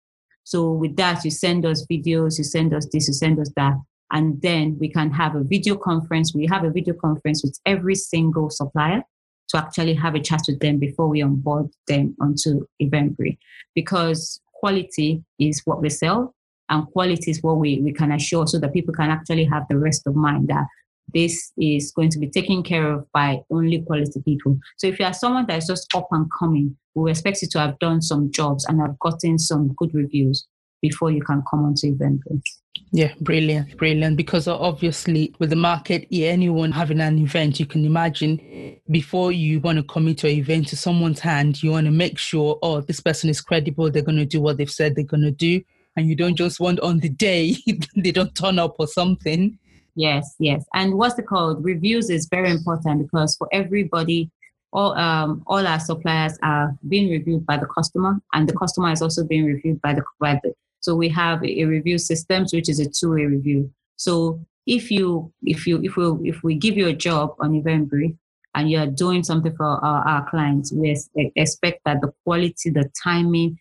So 0.44 0.72
with 0.72 0.96
that, 0.96 1.24
you 1.24 1.30
send 1.30 1.64
us 1.64 1.86
videos, 1.90 2.38
you 2.38 2.44
send 2.44 2.74
us 2.74 2.86
this, 2.92 3.08
you 3.08 3.14
send 3.14 3.38
us 3.38 3.50
that. 3.56 3.74
And 4.10 4.40
then 4.42 4.76
we 4.78 4.90
can 4.90 5.10
have 5.12 5.34
a 5.34 5.42
video 5.42 5.76
conference. 5.76 6.34
We 6.34 6.46
have 6.46 6.64
a 6.64 6.70
video 6.70 6.94
conference 6.94 7.42
with 7.42 7.58
every 7.64 7.94
single 7.94 8.50
supplier 8.50 9.02
to 9.48 9.58
actually 9.58 9.94
have 9.94 10.14
a 10.14 10.20
chat 10.20 10.42
with 10.48 10.60
them 10.60 10.78
before 10.78 11.08
we 11.08 11.22
onboard 11.22 11.70
them 11.86 12.14
onto 12.20 12.66
Eventbrite. 12.80 13.38
Because 13.74 14.40
quality 14.52 15.24
is 15.38 15.62
what 15.64 15.80
we 15.80 15.88
sell 15.88 16.34
and 16.68 16.86
quality 16.88 17.30
is 17.30 17.42
what 17.42 17.58
we, 17.58 17.80
we 17.80 17.92
can 17.92 18.12
assure 18.12 18.46
so 18.46 18.58
that 18.58 18.72
people 18.72 18.94
can 18.94 19.10
actually 19.10 19.44
have 19.44 19.64
the 19.68 19.78
rest 19.78 20.06
of 20.06 20.14
mind 20.14 20.48
that 20.48 20.66
this 21.12 21.52
is 21.58 21.92
going 21.92 22.10
to 22.10 22.18
be 22.18 22.28
taken 22.28 22.62
care 22.62 22.92
of 22.92 23.06
by 23.12 23.40
only 23.50 23.82
quality 23.82 24.22
people. 24.24 24.58
So 24.78 24.86
if 24.86 24.98
you 24.98 25.04
are 25.04 25.12
someone 25.12 25.46
that 25.46 25.58
is 25.58 25.66
just 25.66 25.94
up 25.94 26.08
and 26.10 26.26
coming, 26.38 26.76
we 26.94 27.10
expect 27.10 27.42
you 27.42 27.48
to 27.48 27.58
have 27.58 27.78
done 27.78 28.02
some 28.02 28.30
jobs 28.30 28.64
and 28.66 28.80
have 28.80 28.98
gotten 28.98 29.38
some 29.38 29.72
good 29.76 29.94
reviews 29.94 30.46
before 30.80 31.10
you 31.10 31.22
can 31.22 31.42
come 31.48 31.64
onto 31.64 31.96
Eventbrite. 31.96 32.42
Yeah, 32.90 33.12
brilliant, 33.20 33.76
brilliant. 33.78 34.16
Because 34.16 34.46
obviously, 34.48 35.34
with 35.38 35.50
the 35.50 35.56
market, 35.56 36.06
yeah, 36.10 36.28
anyone 36.28 36.72
having 36.72 37.00
an 37.00 37.18
event, 37.18 37.58
you 37.58 37.64
can 37.64 37.84
imagine 37.84 38.78
before 38.90 39.32
you 39.32 39.60
want 39.60 39.78
to 39.78 39.84
commit 39.84 40.18
to 40.18 40.28
an 40.28 40.36
event 40.36 40.68
to 40.68 40.76
someone's 40.76 41.20
hand, 41.20 41.62
you 41.62 41.70
want 41.70 41.86
to 41.86 41.92
make 41.92 42.18
sure, 42.18 42.58
oh, 42.62 42.80
this 42.82 43.00
person 43.00 43.30
is 43.30 43.40
credible, 43.40 43.90
they're 43.90 44.02
going 44.02 44.18
to 44.18 44.26
do 44.26 44.40
what 44.40 44.58
they've 44.58 44.70
said 44.70 44.94
they're 44.94 45.04
going 45.04 45.22
to 45.22 45.30
do. 45.30 45.62
And 45.96 46.06
you 46.06 46.16
don't 46.16 46.36
just 46.36 46.60
want 46.60 46.80
on 46.80 47.00
the 47.00 47.08
day 47.08 47.56
they 47.96 48.12
don't 48.12 48.34
turn 48.34 48.58
up 48.58 48.76
or 48.78 48.86
something. 48.86 49.58
Yes, 49.94 50.34
yes. 50.38 50.64
And 50.74 50.94
what's 50.94 51.18
it 51.18 51.26
called? 51.26 51.64
Reviews 51.64 52.08
is 52.08 52.26
very 52.26 52.50
important 52.50 53.02
because 53.02 53.36
for 53.36 53.48
everybody, 53.52 54.30
all 54.72 54.96
um, 54.98 55.42
all 55.46 55.66
our 55.66 55.80
suppliers 55.80 56.38
are 56.42 56.74
being 56.88 57.10
reviewed 57.10 57.44
by 57.46 57.56
the 57.56 57.66
customer, 57.66 58.18
and 58.32 58.48
the 58.48 58.56
customer 58.56 58.90
is 58.90 59.02
also 59.02 59.24
being 59.24 59.44
reviewed 59.44 59.80
by 59.82 59.92
the 59.94 60.02
the. 60.20 60.54
So 60.80 60.96
we 60.96 61.08
have 61.10 61.44
a 61.44 61.64
review 61.64 61.98
system, 61.98 62.46
which 62.52 62.68
is 62.68 62.80
a 62.80 62.88
two-way 62.88 63.26
review. 63.26 63.70
So 63.96 64.40
if 64.66 64.90
you 64.90 65.32
if 65.42 65.66
you 65.66 65.82
if 65.82 65.96
we 65.96 66.28
if 66.28 66.42
we 66.42 66.54
give 66.54 66.76
you 66.76 66.88
a 66.88 66.94
job 66.94 67.34
on 67.38 67.52
Eventbrite 67.52 68.16
and 68.54 68.70
you 68.70 68.78
are 68.78 68.86
doing 68.86 69.22
something 69.22 69.54
for 69.56 69.66
our, 69.66 70.06
our 70.08 70.28
clients, 70.28 70.72
we 70.72 70.96
expect 71.36 71.80
that 71.84 72.00
the 72.00 72.12
quality, 72.24 72.70
the 72.70 72.90
timing, 73.02 73.58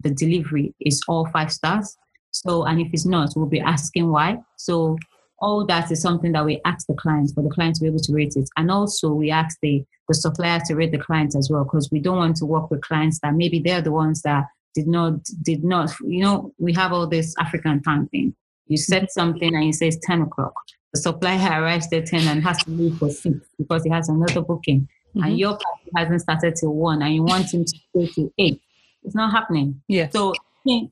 the 0.00 0.10
delivery 0.10 0.74
is 0.80 1.02
all 1.08 1.26
five 1.26 1.52
stars. 1.52 1.96
So 2.30 2.64
and 2.64 2.80
if 2.80 2.88
it's 2.92 3.06
not, 3.06 3.32
we'll 3.34 3.46
be 3.46 3.60
asking 3.60 4.10
why. 4.10 4.38
So 4.56 4.98
all 5.42 5.66
that 5.66 5.90
is 5.90 6.00
something 6.00 6.32
that 6.32 6.44
we 6.44 6.60
ask 6.64 6.86
the 6.86 6.94
clients 6.94 7.32
for 7.32 7.42
the 7.42 7.50
client 7.50 7.74
to 7.74 7.82
be 7.82 7.88
able 7.88 7.98
to 7.98 8.14
rate 8.14 8.34
it. 8.36 8.48
And 8.56 8.70
also 8.70 9.12
we 9.12 9.30
ask 9.30 9.58
the, 9.60 9.84
the 10.08 10.14
supplier 10.14 10.60
to 10.66 10.74
rate 10.74 10.92
the 10.92 10.98
clients 10.98 11.36
as 11.36 11.50
well, 11.50 11.64
because 11.64 11.90
we 11.90 11.98
don't 11.98 12.16
want 12.16 12.36
to 12.36 12.46
work 12.46 12.70
with 12.70 12.80
clients 12.80 13.18
that 13.22 13.34
maybe 13.34 13.58
they're 13.58 13.82
the 13.82 13.92
ones 13.92 14.22
that 14.22 14.44
did 14.74 14.86
not, 14.86 15.14
did 15.42 15.64
not, 15.64 15.90
you 16.00 16.22
know, 16.22 16.54
we 16.58 16.72
have 16.74 16.92
all 16.92 17.08
this 17.08 17.34
African 17.38 17.82
time 17.82 18.06
thing. 18.08 18.34
You 18.68 18.76
set 18.76 19.10
something 19.10 19.54
and 19.54 19.64
you 19.64 19.72
say 19.72 19.88
it's 19.88 19.98
10 20.06 20.22
o'clock. 20.22 20.54
the 20.94 21.00
supplier 21.00 21.38
arrives 21.60 21.92
at 21.92 22.06
10 22.06 22.28
and 22.28 22.42
has 22.42 22.62
to 22.64 22.70
leave 22.70 22.96
for 22.98 23.10
6 23.10 23.36
because 23.58 23.82
he 23.82 23.90
has 23.90 24.08
another 24.08 24.40
booking. 24.40 24.88
Mm-hmm. 25.14 25.24
And 25.24 25.38
your 25.38 25.58
party 25.58 25.90
hasn't 25.96 26.22
started 26.22 26.54
till 26.56 26.72
1 26.72 27.02
and 27.02 27.14
you 27.14 27.24
want 27.24 27.52
him 27.52 27.64
to 27.64 27.78
stay 27.90 28.06
till 28.14 28.32
8. 28.38 28.60
It's 29.02 29.14
not 29.16 29.32
happening. 29.32 29.82
Yeah. 29.88 30.08
So, 30.10 30.32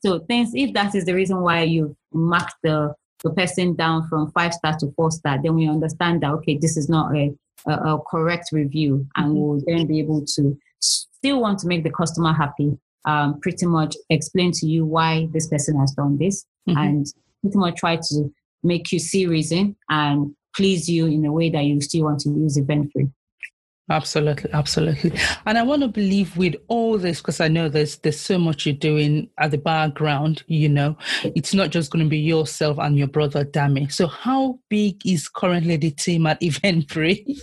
so 0.04 0.18
things, 0.18 0.50
if 0.54 0.74
that 0.74 0.96
is 0.96 1.04
the 1.04 1.14
reason 1.14 1.40
why 1.40 1.62
you 1.62 1.96
mark 2.12 2.50
the, 2.64 2.94
the 3.22 3.30
person 3.30 3.74
down 3.74 4.08
from 4.08 4.30
5 4.32 4.54
star 4.54 4.76
to 4.78 4.92
4 4.96 5.10
star, 5.10 5.38
then 5.42 5.54
we 5.54 5.68
understand 5.68 6.22
that, 6.22 6.32
okay, 6.32 6.56
this 6.58 6.76
is 6.76 6.88
not 6.88 7.14
a, 7.14 7.34
a, 7.66 7.72
a 7.94 8.02
correct 8.08 8.50
review. 8.52 9.06
And 9.16 9.26
mm-hmm. 9.26 9.40
we'll 9.40 9.62
then 9.66 9.86
be 9.86 10.00
able 10.00 10.24
to 10.36 10.58
still 10.80 11.40
want 11.40 11.58
to 11.60 11.66
make 11.66 11.84
the 11.84 11.90
customer 11.90 12.32
happy 12.32 12.78
um, 13.04 13.40
pretty 13.40 13.66
much 13.66 13.96
explain 14.08 14.52
to 14.52 14.66
you 14.66 14.84
why 14.84 15.28
this 15.32 15.48
person 15.48 15.78
has 15.78 15.92
done 15.92 16.18
this 16.18 16.44
mm-hmm. 16.68 16.78
and 16.78 17.06
pretty 17.42 17.58
much 17.58 17.76
try 17.76 17.96
to 17.96 18.32
make 18.62 18.92
you 18.92 18.98
see 18.98 19.26
reason 19.26 19.76
and 19.88 20.34
please 20.54 20.88
you 20.88 21.06
in 21.06 21.24
a 21.24 21.32
way 21.32 21.48
that 21.50 21.64
you 21.64 21.80
still 21.80 22.04
want 22.04 22.20
to 22.20 22.28
use 22.30 22.56
event 22.56 22.90
free. 22.92 23.08
Absolutely, 23.90 24.48
absolutely. 24.52 25.12
And 25.46 25.58
I 25.58 25.64
want 25.64 25.82
to 25.82 25.88
believe 25.88 26.36
with 26.36 26.54
all 26.68 26.96
this, 26.96 27.18
because 27.18 27.40
I 27.40 27.48
know 27.48 27.68
there's 27.68 27.96
there's 27.98 28.20
so 28.20 28.38
much 28.38 28.64
you're 28.64 28.74
doing 28.76 29.28
at 29.38 29.50
the 29.50 29.58
background, 29.58 30.44
you 30.46 30.68
know, 30.68 30.96
it's 31.24 31.52
not 31.52 31.70
just 31.70 31.90
going 31.90 32.04
to 32.04 32.08
be 32.08 32.18
yourself 32.18 32.78
and 32.78 32.96
your 32.96 33.08
brother 33.08 33.44
Dami. 33.44 33.92
So 33.92 34.06
how 34.06 34.60
big 34.68 35.04
is 35.04 35.28
currently 35.28 35.76
the 35.76 35.90
team 35.90 36.28
at 36.28 36.40
Eventbrite? 36.40 37.40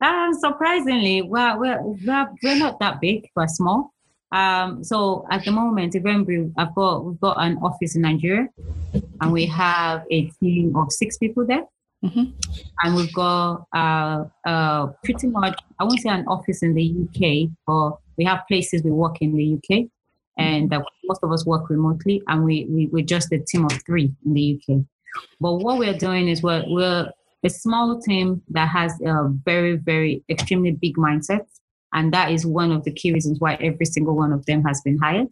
Uh, 0.00 0.32
surprisingly, 0.32 1.20
we're, 1.20 1.58
we're, 1.58 1.80
we're, 1.82 2.28
we're 2.42 2.58
not 2.58 2.80
that 2.80 2.98
big, 3.00 3.28
we're 3.36 3.46
small. 3.46 3.92
Um, 4.32 4.82
so 4.82 5.26
at 5.30 5.44
the 5.44 5.52
moment, 5.52 5.92
Eventbrite, 5.92 6.54
I've 6.56 6.74
got 6.74 7.04
we've 7.04 7.20
got 7.20 7.36
an 7.38 7.58
office 7.58 7.96
in 7.96 8.00
Nigeria, 8.00 8.48
and 9.20 9.30
we 9.30 9.44
have 9.44 10.04
a 10.10 10.24
team 10.40 10.74
of 10.74 10.90
six 10.90 11.18
people 11.18 11.46
there. 11.46 11.66
Mm-hmm. 12.04 12.24
And 12.82 12.96
we've 12.96 13.12
got 13.12 13.66
uh, 13.74 14.24
uh, 14.44 14.86
pretty 15.04 15.28
much, 15.28 15.58
I 15.78 15.84
won't 15.84 16.00
say 16.00 16.08
an 16.08 16.26
office 16.26 16.62
in 16.62 16.74
the 16.74 16.94
UK, 17.04 17.50
but 17.66 17.98
we 18.16 18.24
have 18.24 18.42
places 18.48 18.82
we 18.82 18.90
work 18.90 19.16
in 19.20 19.36
the 19.36 19.54
UK. 19.54 19.86
And 20.38 20.70
most 21.04 21.20
of 21.22 21.30
us 21.30 21.44
work 21.44 21.68
remotely, 21.68 22.22
and 22.26 22.44
we, 22.44 22.66
we, 22.68 22.86
we're 22.86 23.04
just 23.04 23.30
a 23.32 23.38
team 23.38 23.66
of 23.66 23.72
three 23.84 24.14
in 24.24 24.32
the 24.32 24.58
UK. 24.58 24.78
But 25.40 25.56
what 25.56 25.78
we're 25.78 25.96
doing 25.96 26.28
is 26.28 26.42
we're, 26.42 26.64
we're 26.66 27.10
a 27.44 27.50
small 27.50 28.00
team 28.00 28.42
that 28.48 28.68
has 28.68 28.98
a 29.02 29.28
very, 29.44 29.76
very 29.76 30.24
extremely 30.30 30.72
big 30.72 30.96
mindset. 30.96 31.46
And 31.92 32.12
that 32.14 32.30
is 32.30 32.46
one 32.46 32.72
of 32.72 32.84
the 32.84 32.92
key 32.92 33.12
reasons 33.12 33.40
why 33.40 33.54
every 33.56 33.84
single 33.84 34.16
one 34.16 34.32
of 34.32 34.46
them 34.46 34.62
has 34.64 34.80
been 34.80 34.98
hired. 34.98 35.28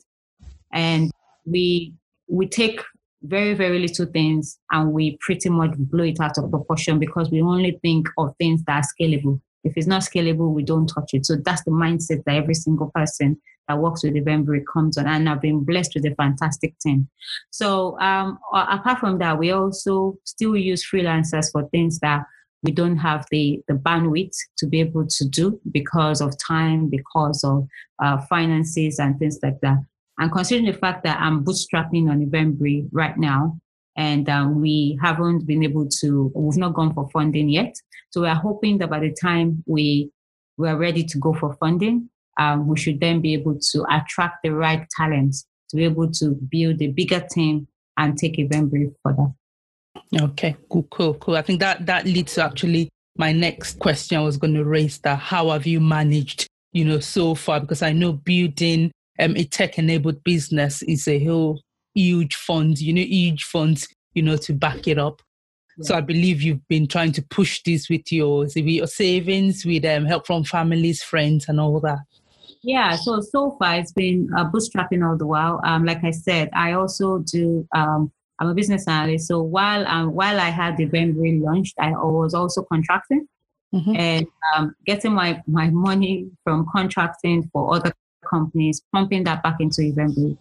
And 0.72 1.10
we 1.46 1.94
we 2.28 2.46
take 2.46 2.80
very, 3.22 3.54
very 3.54 3.78
little 3.78 4.06
things 4.06 4.58
and 4.70 4.92
we 4.92 5.18
pretty 5.20 5.48
much 5.48 5.72
blow 5.76 6.04
it 6.04 6.20
out 6.20 6.38
of 6.38 6.50
proportion 6.50 6.98
because 6.98 7.30
we 7.30 7.42
only 7.42 7.78
think 7.82 8.08
of 8.18 8.34
things 8.38 8.62
that 8.64 8.84
are 8.84 8.88
scalable. 9.06 9.40
If 9.62 9.74
it's 9.76 9.86
not 9.86 10.02
scalable, 10.02 10.52
we 10.52 10.62
don't 10.62 10.86
touch 10.86 11.10
it. 11.12 11.26
So 11.26 11.36
that's 11.44 11.62
the 11.64 11.70
mindset 11.70 12.24
that 12.24 12.36
every 12.36 12.54
single 12.54 12.90
person 12.94 13.40
that 13.68 13.78
works 13.78 14.02
with 14.02 14.14
Eventbrite 14.14 14.64
comes 14.72 14.96
on. 14.96 15.06
And 15.06 15.28
I've 15.28 15.42
been 15.42 15.64
blessed 15.64 15.92
with 15.94 16.06
a 16.06 16.14
fantastic 16.14 16.78
team. 16.78 17.08
So 17.50 17.98
um, 18.00 18.38
apart 18.52 18.98
from 18.98 19.18
that, 19.18 19.38
we 19.38 19.50
also 19.50 20.16
still 20.24 20.56
use 20.56 20.88
freelancers 20.88 21.52
for 21.52 21.68
things 21.68 21.98
that 22.00 22.24
we 22.62 22.72
don't 22.72 22.98
have 22.98 23.26
the, 23.30 23.60
the 23.68 23.74
bandwidth 23.74 24.36
to 24.58 24.66
be 24.66 24.80
able 24.80 25.06
to 25.06 25.28
do 25.28 25.60
because 25.70 26.20
of 26.20 26.34
time, 26.38 26.88
because 26.88 27.42
of 27.44 27.66
uh, 28.02 28.18
finances 28.28 28.98
and 28.98 29.18
things 29.18 29.38
like 29.42 29.60
that. 29.60 29.78
And 30.20 30.30
considering 30.30 30.66
the 30.66 30.78
fact 30.78 31.02
that 31.04 31.18
I'm 31.18 31.42
bootstrapping 31.44 32.10
on 32.10 32.24
Eventbrite 32.24 32.90
right 32.92 33.16
now, 33.16 33.58
and 33.96 34.28
um, 34.28 34.60
we 34.60 34.98
haven't 35.02 35.46
been 35.46 35.64
able 35.64 35.88
to, 36.00 36.30
we've 36.34 36.58
not 36.58 36.74
gone 36.74 36.92
for 36.92 37.08
funding 37.10 37.48
yet. 37.48 37.74
So 38.10 38.20
we 38.20 38.28
are 38.28 38.36
hoping 38.36 38.78
that 38.78 38.90
by 38.90 39.00
the 39.00 39.16
time 39.20 39.64
we 39.66 40.10
we 40.58 40.68
are 40.68 40.76
ready 40.76 41.04
to 41.04 41.18
go 41.18 41.32
for 41.32 41.54
funding, 41.54 42.10
um, 42.38 42.68
we 42.68 42.76
should 42.76 43.00
then 43.00 43.22
be 43.22 43.32
able 43.32 43.58
to 43.72 43.86
attract 43.90 44.42
the 44.42 44.50
right 44.50 44.86
talents 44.94 45.46
to 45.70 45.76
be 45.76 45.84
able 45.84 46.10
to 46.10 46.38
build 46.50 46.82
a 46.82 46.88
bigger 46.88 47.20
team 47.30 47.66
and 47.96 48.18
take 48.18 48.36
Eventbrite 48.36 48.94
further. 49.02 49.28
Okay, 50.20 50.54
cool, 50.68 50.86
cool, 50.90 51.14
cool. 51.14 51.36
I 51.36 51.42
think 51.42 51.60
that 51.60 51.86
that 51.86 52.04
leads 52.04 52.34
to 52.34 52.44
actually 52.44 52.90
my 53.16 53.32
next 53.32 53.78
question. 53.78 54.18
I 54.18 54.22
was 54.22 54.36
going 54.36 54.54
to 54.54 54.64
raise 54.64 54.98
that. 54.98 55.18
How 55.18 55.48
have 55.48 55.66
you 55.66 55.80
managed, 55.80 56.46
you 56.72 56.84
know, 56.84 57.00
so 57.00 57.34
far? 57.34 57.60
Because 57.60 57.80
I 57.80 57.92
know 57.92 58.12
building 58.12 58.92
um, 59.20 59.36
a 59.36 59.44
tech-enabled 59.44 60.24
business 60.24 60.82
is 60.82 61.06
a 61.06 61.24
whole 61.24 61.62
huge 61.94 62.34
fund. 62.34 62.80
You 62.80 62.92
know, 62.94 63.02
huge 63.02 63.44
funds, 63.44 63.88
you 64.14 64.22
know, 64.22 64.36
to 64.38 64.52
back 64.52 64.88
it 64.88 64.98
up. 64.98 65.22
Yeah. 65.78 65.84
So 65.86 65.94
I 65.94 66.00
believe 66.00 66.42
you've 66.42 66.66
been 66.68 66.86
trying 66.86 67.12
to 67.12 67.22
push 67.22 67.62
this 67.62 67.88
with 67.88 68.10
your 68.10 68.40
with 68.40 68.56
your 68.56 68.86
savings, 68.86 69.64
with 69.64 69.84
um, 69.84 70.04
help 70.04 70.26
from 70.26 70.44
families, 70.44 71.02
friends, 71.02 71.48
and 71.48 71.60
all 71.60 71.80
that. 71.80 72.00
Yeah, 72.62 72.96
so 72.96 73.20
so 73.20 73.56
far 73.58 73.76
it's 73.76 73.92
been 73.92 74.28
uh, 74.36 74.50
bootstrapping 74.50 75.08
all 75.08 75.16
the 75.16 75.26
while. 75.26 75.60
Um, 75.64 75.84
like 75.84 76.04
I 76.04 76.10
said, 76.10 76.50
I 76.52 76.72
also 76.72 77.18
do 77.20 77.66
um, 77.74 78.12
I'm 78.38 78.48
a 78.48 78.54
business 78.54 78.88
analyst. 78.88 79.28
So 79.28 79.42
while 79.42 79.86
um, 79.86 80.12
while 80.14 80.40
I 80.40 80.50
had 80.50 80.76
the 80.76 80.86
Eventbrite 80.86 81.42
launched, 81.42 81.74
I 81.78 81.90
was 81.92 82.34
also 82.34 82.62
contracting 82.62 83.26
mm-hmm. 83.74 83.96
and 83.96 84.26
um, 84.54 84.74
getting 84.86 85.12
my, 85.12 85.42
my 85.46 85.70
money 85.70 86.30
from 86.44 86.66
contracting 86.72 87.48
for 87.52 87.74
other 87.74 87.92
companies, 88.30 88.82
pumping 88.92 89.24
that 89.24 89.42
back 89.42 89.56
into 89.60 89.82
Eventbrite. 89.82 90.38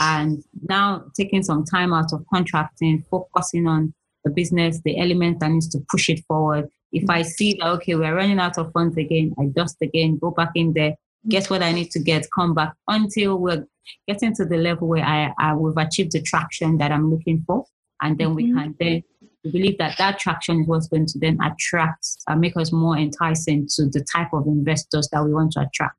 And 0.00 0.44
now 0.68 1.04
taking 1.16 1.42
some 1.42 1.64
time 1.64 1.92
out 1.92 2.12
of 2.12 2.24
contracting, 2.32 3.04
focusing 3.10 3.66
on 3.66 3.94
the 4.24 4.30
business, 4.30 4.80
the 4.84 4.98
element 4.98 5.40
that 5.40 5.50
needs 5.50 5.68
to 5.68 5.84
push 5.90 6.08
it 6.08 6.20
forward. 6.26 6.68
If 6.92 7.08
I 7.10 7.22
see 7.22 7.54
that, 7.54 7.68
okay, 7.68 7.94
we're 7.94 8.14
running 8.14 8.38
out 8.38 8.58
of 8.58 8.72
funds 8.72 8.96
again, 8.96 9.34
I 9.38 9.46
dust 9.46 9.76
again, 9.82 10.18
go 10.18 10.30
back 10.30 10.50
in 10.54 10.72
there, 10.72 10.94
guess 11.28 11.50
what 11.50 11.62
I 11.62 11.72
need 11.72 11.90
to 11.92 11.98
get, 11.98 12.26
come 12.34 12.54
back 12.54 12.74
until 12.86 13.38
we're 13.38 13.66
getting 14.06 14.34
to 14.34 14.44
the 14.44 14.56
level 14.56 14.88
where 14.88 15.04
I, 15.04 15.32
I 15.38 15.54
we've 15.54 15.76
achieved 15.76 16.12
the 16.12 16.22
traction 16.22 16.78
that 16.78 16.92
I'm 16.92 17.10
looking 17.10 17.44
for, 17.46 17.64
and 18.00 18.18
then 18.18 18.28
mm-hmm. 18.28 18.36
we 18.36 18.52
can 18.52 18.76
then 18.78 19.02
we 19.44 19.50
believe 19.50 19.78
that 19.78 19.96
that 19.98 20.18
traction 20.18 20.62
is 20.62 20.66
what's 20.66 20.88
going 20.88 21.06
to 21.06 21.18
then 21.18 21.38
attract 21.42 22.06
and 22.26 22.36
uh, 22.36 22.38
make 22.38 22.56
us 22.56 22.72
more 22.72 22.96
enticing 22.96 23.66
to 23.76 23.86
the 23.86 24.04
type 24.12 24.32
of 24.32 24.46
investors 24.46 25.08
that 25.12 25.24
we 25.24 25.32
want 25.32 25.52
to 25.52 25.60
attract. 25.60 25.96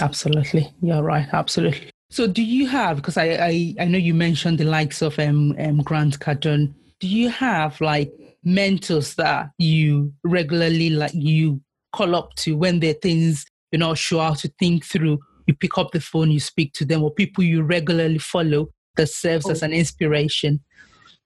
Absolutely, 0.00 0.72
you're 0.80 1.02
right. 1.02 1.26
Absolutely. 1.32 1.90
So, 2.10 2.26
do 2.26 2.42
you 2.42 2.66
have? 2.68 2.96
Because 2.96 3.16
I 3.16 3.24
I, 3.24 3.74
I 3.80 3.84
know 3.86 3.98
you 3.98 4.14
mentioned 4.14 4.58
the 4.58 4.64
likes 4.64 5.02
of 5.02 5.18
um, 5.18 5.54
um 5.58 5.78
Grant 5.82 6.18
Cardone. 6.18 6.72
Do 7.00 7.08
you 7.08 7.28
have 7.28 7.80
like 7.80 8.12
mentors 8.44 9.14
that 9.16 9.50
you 9.58 10.12
regularly 10.24 10.90
like 10.90 11.12
you 11.14 11.60
call 11.92 12.14
up 12.14 12.34
to 12.34 12.56
when 12.56 12.80
there 12.80 12.90
are 12.90 13.00
things 13.02 13.44
you're 13.70 13.78
not 13.78 13.98
sure 13.98 14.22
how 14.22 14.34
to 14.34 14.48
think 14.58 14.84
through? 14.84 15.18
you 15.46 15.54
pick 15.54 15.78
up 15.78 15.92
the 15.92 16.00
phone, 16.00 16.30
you 16.30 16.40
speak 16.40 16.72
to 16.74 16.84
them, 16.84 17.02
or 17.02 17.10
people 17.10 17.44
you 17.44 17.62
regularly 17.62 18.18
follow 18.18 18.68
that 18.96 19.08
serves 19.08 19.46
oh. 19.46 19.50
as 19.50 19.62
an 19.62 19.72
inspiration? 19.72 20.60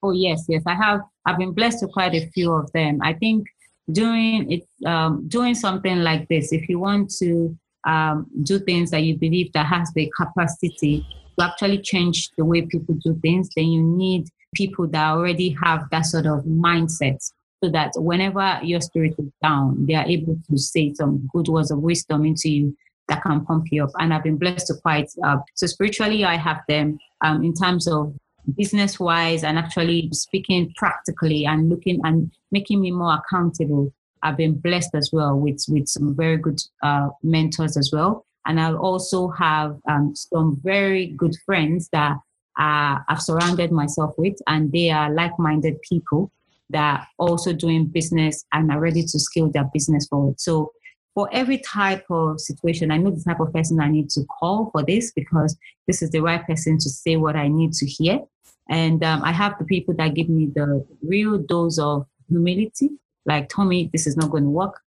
Oh 0.02 0.12
yes, 0.12 0.44
yes. 0.48 0.62
I 0.66 0.74
have. 0.74 1.00
I've 1.26 1.38
been 1.38 1.52
blessed 1.52 1.82
with 1.82 1.92
quite 1.92 2.14
a 2.14 2.28
few 2.30 2.52
of 2.52 2.70
them. 2.72 2.98
I 3.02 3.14
think 3.14 3.46
doing 3.90 4.50
it, 4.50 4.86
um, 4.86 5.26
doing 5.28 5.54
something 5.54 5.98
like 5.98 6.28
this, 6.28 6.52
if 6.52 6.68
you 6.68 6.78
want 6.78 7.10
to 7.18 7.56
um, 7.86 8.26
do 8.42 8.58
things 8.58 8.90
that 8.90 9.02
you 9.02 9.16
believe 9.16 9.52
that 9.52 9.66
has 9.66 9.90
the 9.94 10.12
capacity 10.16 11.06
to 11.38 11.44
actually 11.44 11.78
change 11.78 12.30
the 12.36 12.44
way 12.44 12.62
people 12.62 12.94
do 13.02 13.18
things, 13.22 13.48
then 13.56 13.66
you 13.66 13.82
need 13.82 14.28
people 14.54 14.86
that 14.88 15.10
already 15.10 15.56
have 15.62 15.84
that 15.90 16.06
sort 16.06 16.26
of 16.26 16.44
mindset 16.44 17.18
so 17.62 17.70
that 17.70 17.92
whenever 17.96 18.58
your 18.62 18.80
spirit 18.80 19.14
is 19.18 19.30
down, 19.42 19.86
they 19.86 19.94
are 19.94 20.06
able 20.06 20.38
to 20.50 20.58
say 20.58 20.92
some 20.94 21.28
good 21.32 21.48
words 21.48 21.70
of 21.70 21.78
wisdom 21.78 22.24
into 22.24 22.50
you 22.50 22.76
that 23.08 23.22
can 23.22 23.44
pump 23.44 23.66
you 23.70 23.84
up. 23.84 23.90
And 23.98 24.12
I've 24.12 24.24
been 24.24 24.36
blessed 24.36 24.66
to 24.68 24.74
quite. 24.74 25.10
Uh, 25.24 25.38
so 25.54 25.66
spiritually, 25.66 26.24
I 26.24 26.36
have 26.36 26.60
them 26.68 26.98
um, 27.22 27.44
in 27.44 27.54
terms 27.54 27.86
of 27.86 28.14
business 28.56 29.00
wise 29.00 29.42
and 29.42 29.58
actually 29.58 30.08
speaking 30.12 30.72
practically 30.76 31.46
and 31.46 31.68
looking 31.68 32.00
and 32.04 32.30
making 32.52 32.80
me 32.80 32.90
more 32.90 33.18
accountable. 33.18 33.92
I've 34.26 34.36
been 34.36 34.58
blessed 34.66 34.94
as 34.94 35.10
well 35.12 35.34
with 35.44 35.60
with 35.68 35.86
some 35.88 36.14
very 36.14 36.38
good 36.46 36.60
uh, 36.82 37.08
mentors 37.22 37.76
as 37.76 37.90
well. 37.92 38.26
And 38.46 38.60
I'll 38.60 38.76
also 38.76 39.28
have 39.28 39.70
um, 39.88 40.14
some 40.14 40.60
very 40.62 41.08
good 41.22 41.34
friends 41.46 41.88
that 41.92 42.16
uh, 42.58 42.94
I've 43.08 43.22
surrounded 43.28 43.70
myself 43.72 44.14
with, 44.16 44.36
and 44.46 44.70
they 44.72 44.90
are 44.90 45.10
like-minded 45.12 45.76
people 45.82 46.30
that 46.70 47.00
are 47.00 47.06
also 47.18 47.52
doing 47.52 47.86
business 47.86 48.44
and 48.52 48.70
are 48.72 48.80
ready 48.80 49.02
to 49.02 49.18
scale 49.18 49.50
their 49.50 49.68
business 49.72 50.06
forward. 50.06 50.40
So 50.40 50.72
for 51.14 51.28
every 51.32 51.58
type 51.58 52.04
of 52.10 52.40
situation, 52.40 52.90
I 52.90 52.98
know 52.98 53.10
the 53.10 53.22
type 53.22 53.40
of 53.40 53.52
person 53.52 53.80
I 53.80 53.88
need 53.88 54.10
to 54.10 54.24
call 54.38 54.70
for 54.70 54.82
this 54.82 55.12
because 55.12 55.56
this 55.86 56.02
is 56.02 56.10
the 56.10 56.20
right 56.20 56.44
person 56.46 56.78
to 56.78 56.88
say 56.90 57.16
what 57.16 57.36
I 57.36 57.48
need 57.48 57.72
to 57.74 57.86
hear. 57.86 58.20
And 58.68 59.02
um, 59.04 59.22
I 59.22 59.32
have 59.32 59.54
the 59.58 59.64
people 59.64 59.94
that 59.94 60.14
give 60.14 60.28
me 60.28 60.50
the 60.54 60.84
real 61.02 61.38
dose 61.38 61.78
of 61.78 62.06
humility, 62.28 62.90
like, 63.26 63.48
Tomi, 63.48 63.90
this 63.92 64.06
is 64.06 64.16
not 64.16 64.30
going 64.30 64.44
to 64.44 64.50
work. 64.50 64.80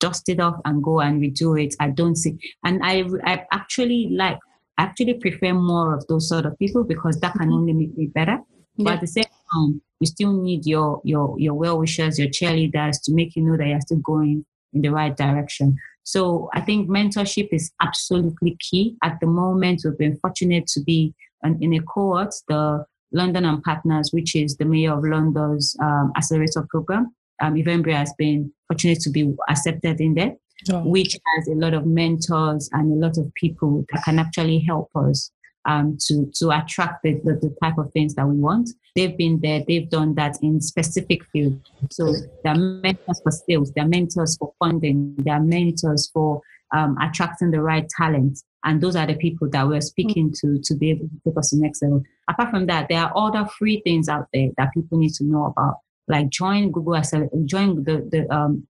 Dust 0.00 0.28
it 0.28 0.40
off 0.40 0.60
and 0.64 0.82
go 0.82 1.00
and 1.00 1.22
redo 1.22 1.62
it. 1.62 1.74
I 1.80 1.90
don't 1.90 2.16
see. 2.16 2.36
And 2.64 2.80
I, 2.82 3.04
I 3.24 3.46
actually 3.52 4.08
like, 4.10 4.38
I 4.76 4.82
actually 4.82 5.14
prefer 5.14 5.54
more 5.54 5.94
of 5.94 6.06
those 6.08 6.28
sort 6.28 6.46
of 6.46 6.58
people 6.58 6.84
because 6.84 7.20
that 7.20 7.32
can 7.34 7.48
mm-hmm. 7.48 7.52
only 7.52 7.72
make 7.72 7.96
me 7.96 8.06
better. 8.06 8.38
Yeah. 8.76 8.84
But 8.84 8.92
at 8.94 9.00
the 9.02 9.06
same 9.06 9.24
time, 9.52 9.80
you 10.00 10.06
still 10.06 10.32
need 10.32 10.66
your 10.66 11.00
your 11.04 11.38
your 11.38 11.54
well 11.54 11.78
wishers, 11.78 12.18
your 12.18 12.28
cheerleaders 12.28 12.96
to 13.04 13.14
make 13.14 13.36
you 13.36 13.42
know 13.44 13.56
that 13.56 13.68
you're 13.68 13.80
still 13.80 13.98
going 13.98 14.44
in 14.72 14.82
the 14.82 14.90
right 14.90 15.16
direction. 15.16 15.76
So 16.02 16.50
I 16.52 16.60
think 16.60 16.90
mentorship 16.90 17.48
is 17.52 17.72
absolutely 17.80 18.56
key. 18.60 18.96
At 19.02 19.18
the 19.20 19.26
moment, 19.26 19.82
we've 19.84 19.96
been 19.96 20.18
fortunate 20.18 20.66
to 20.68 20.82
be 20.82 21.14
in 21.42 21.74
a 21.74 21.80
cohort, 21.80 22.34
the 22.48 22.84
London 23.12 23.44
and 23.44 23.62
Partners, 23.62 24.10
which 24.12 24.34
is 24.34 24.56
the 24.56 24.64
Mayor 24.64 24.92
of 24.92 25.04
London's 25.04 25.74
um, 25.80 26.12
accelerator 26.16 26.66
program. 26.68 27.14
Um, 27.40 27.54
Eventbrite 27.54 27.96
has 27.96 28.14
been 28.16 28.52
fortunate 28.68 29.00
to 29.00 29.10
be 29.10 29.34
accepted 29.48 30.00
in 30.00 30.14
there, 30.14 30.34
oh. 30.72 30.82
which 30.82 31.16
has 31.36 31.48
a 31.48 31.54
lot 31.54 31.74
of 31.74 31.86
mentors 31.86 32.68
and 32.72 32.92
a 32.92 33.06
lot 33.06 33.18
of 33.18 33.32
people 33.34 33.84
that 33.92 34.04
can 34.04 34.18
actually 34.18 34.60
help 34.60 34.90
us 34.94 35.30
um, 35.66 35.96
to 36.06 36.30
to 36.34 36.50
attract 36.50 37.02
the, 37.02 37.14
the, 37.24 37.34
the, 37.34 37.56
type 37.62 37.78
of 37.78 37.90
things 37.92 38.14
that 38.14 38.26
we 38.26 38.36
want. 38.36 38.70
They've 38.94 39.16
been 39.16 39.40
there, 39.40 39.62
they've 39.66 39.88
done 39.88 40.14
that 40.14 40.36
in 40.42 40.60
specific 40.60 41.24
fields. 41.32 41.58
So 41.90 42.14
they're 42.42 42.54
mentors 42.54 43.20
for 43.22 43.30
sales, 43.30 43.72
they're 43.72 43.88
mentors 43.88 44.36
for 44.36 44.52
funding, 44.58 45.14
they're 45.18 45.40
mentors 45.40 46.10
for 46.12 46.42
um, 46.74 46.96
attracting 47.00 47.50
the 47.50 47.62
right 47.62 47.88
talent. 47.88 48.40
And 48.64 48.80
those 48.80 48.96
are 48.96 49.06
the 49.06 49.14
people 49.14 49.48
that 49.50 49.68
we're 49.68 49.80
speaking 49.80 50.32
to 50.40 50.58
to 50.62 50.74
be 50.74 50.90
able 50.90 51.06
to 51.06 51.20
take 51.24 51.38
us 51.38 51.50
to 51.50 51.56
the 51.56 51.62
next 51.62 51.82
level. 51.82 52.02
Apart 52.28 52.50
from 52.50 52.66
that, 52.66 52.88
there 52.88 53.00
are 53.00 53.12
other 53.14 53.46
free 53.46 53.80
things 53.84 54.08
out 54.08 54.26
there 54.32 54.48
that 54.56 54.72
people 54.72 54.98
need 54.98 55.12
to 55.14 55.24
know 55.24 55.44
about, 55.46 55.76
like 56.08 56.28
join 56.30 56.70
Google 56.70 56.96
as 56.96 57.12
a 57.12 57.28
join 57.44 57.84
the 57.84 58.06
the 58.10 58.34
um, 58.34 58.66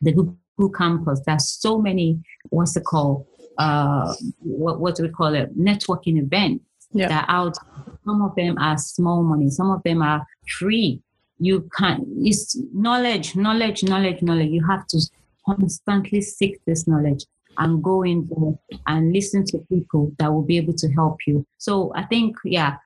the 0.00 0.12
Google 0.12 0.70
campus. 0.70 1.20
There's 1.26 1.48
so 1.48 1.78
many 1.78 2.20
what's 2.50 2.76
it 2.76 2.84
called 2.84 3.26
uh, 3.60 4.14
what, 4.38 4.80
what 4.80 4.96
do 4.96 5.02
we 5.02 5.10
call 5.10 5.34
it, 5.34 5.56
networking 5.56 6.18
events 6.18 6.64
yeah. 6.92 7.08
that 7.08 7.28
are 7.28 7.34
out. 7.34 7.56
Some 8.04 8.22
of 8.22 8.34
them 8.34 8.56
are 8.58 8.78
small 8.78 9.22
money, 9.22 9.50
some 9.50 9.70
of 9.70 9.82
them 9.82 10.02
are 10.02 10.26
free. 10.58 11.02
You 11.38 11.68
can't, 11.76 12.04
it's 12.18 12.58
knowledge, 12.72 13.36
knowledge, 13.36 13.84
knowledge, 13.84 14.22
knowledge. 14.22 14.50
You 14.50 14.66
have 14.66 14.86
to 14.88 15.00
constantly 15.46 16.20
seek 16.22 16.58
this 16.66 16.86
knowledge 16.86 17.24
and 17.58 17.82
go 17.82 18.02
in 18.02 18.28
there 18.30 18.78
and 18.86 19.12
listen 19.12 19.44
to 19.46 19.58
people 19.70 20.12
that 20.18 20.32
will 20.32 20.42
be 20.42 20.56
able 20.56 20.74
to 20.74 20.88
help 20.92 21.18
you. 21.26 21.46
So 21.58 21.92
I 21.94 22.04
think, 22.04 22.36
yeah, 22.44 22.76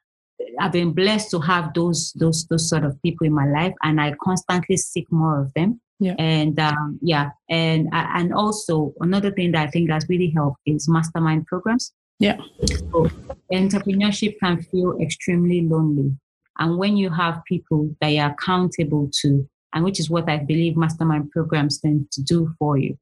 I've 0.60 0.72
been 0.72 0.92
blessed 0.92 1.30
to 1.30 1.40
have 1.40 1.74
those 1.74 2.12
those 2.14 2.46
those 2.46 2.68
sort 2.68 2.84
of 2.84 3.00
people 3.02 3.26
in 3.26 3.32
my 3.32 3.48
life, 3.48 3.74
and 3.82 4.00
I 4.00 4.14
constantly 4.22 4.76
seek 4.76 5.10
more 5.10 5.40
of 5.40 5.52
them. 5.54 5.80
Yeah. 6.00 6.14
And 6.18 6.58
um, 6.58 6.98
yeah, 7.02 7.30
and 7.48 7.88
uh, 7.92 8.06
and 8.14 8.34
also 8.34 8.94
another 9.00 9.30
thing 9.30 9.52
that 9.52 9.68
I 9.68 9.70
think 9.70 9.90
has 9.90 10.06
really 10.08 10.30
helped 10.30 10.60
is 10.66 10.88
mastermind 10.88 11.46
programs. 11.46 11.92
Yeah. 12.18 12.36
So 12.66 13.10
entrepreneurship 13.52 14.38
can 14.40 14.62
feel 14.62 14.98
extremely 15.00 15.62
lonely, 15.62 16.16
and 16.58 16.78
when 16.78 16.96
you 16.96 17.10
have 17.10 17.42
people 17.46 17.94
that 18.00 18.08
you're 18.08 18.26
accountable 18.26 19.10
to, 19.22 19.48
and 19.72 19.84
which 19.84 20.00
is 20.00 20.10
what 20.10 20.28
I 20.28 20.38
believe 20.38 20.76
mastermind 20.76 21.30
programs 21.30 21.80
tend 21.80 22.10
to 22.12 22.22
do 22.22 22.54
for 22.58 22.76
you, 22.76 22.98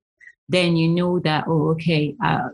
then 0.49 0.77
you 0.77 0.89
know 0.89 1.19
that 1.21 1.45
oh, 1.47 1.71
okay, 1.71 2.15
uh, 2.23 2.49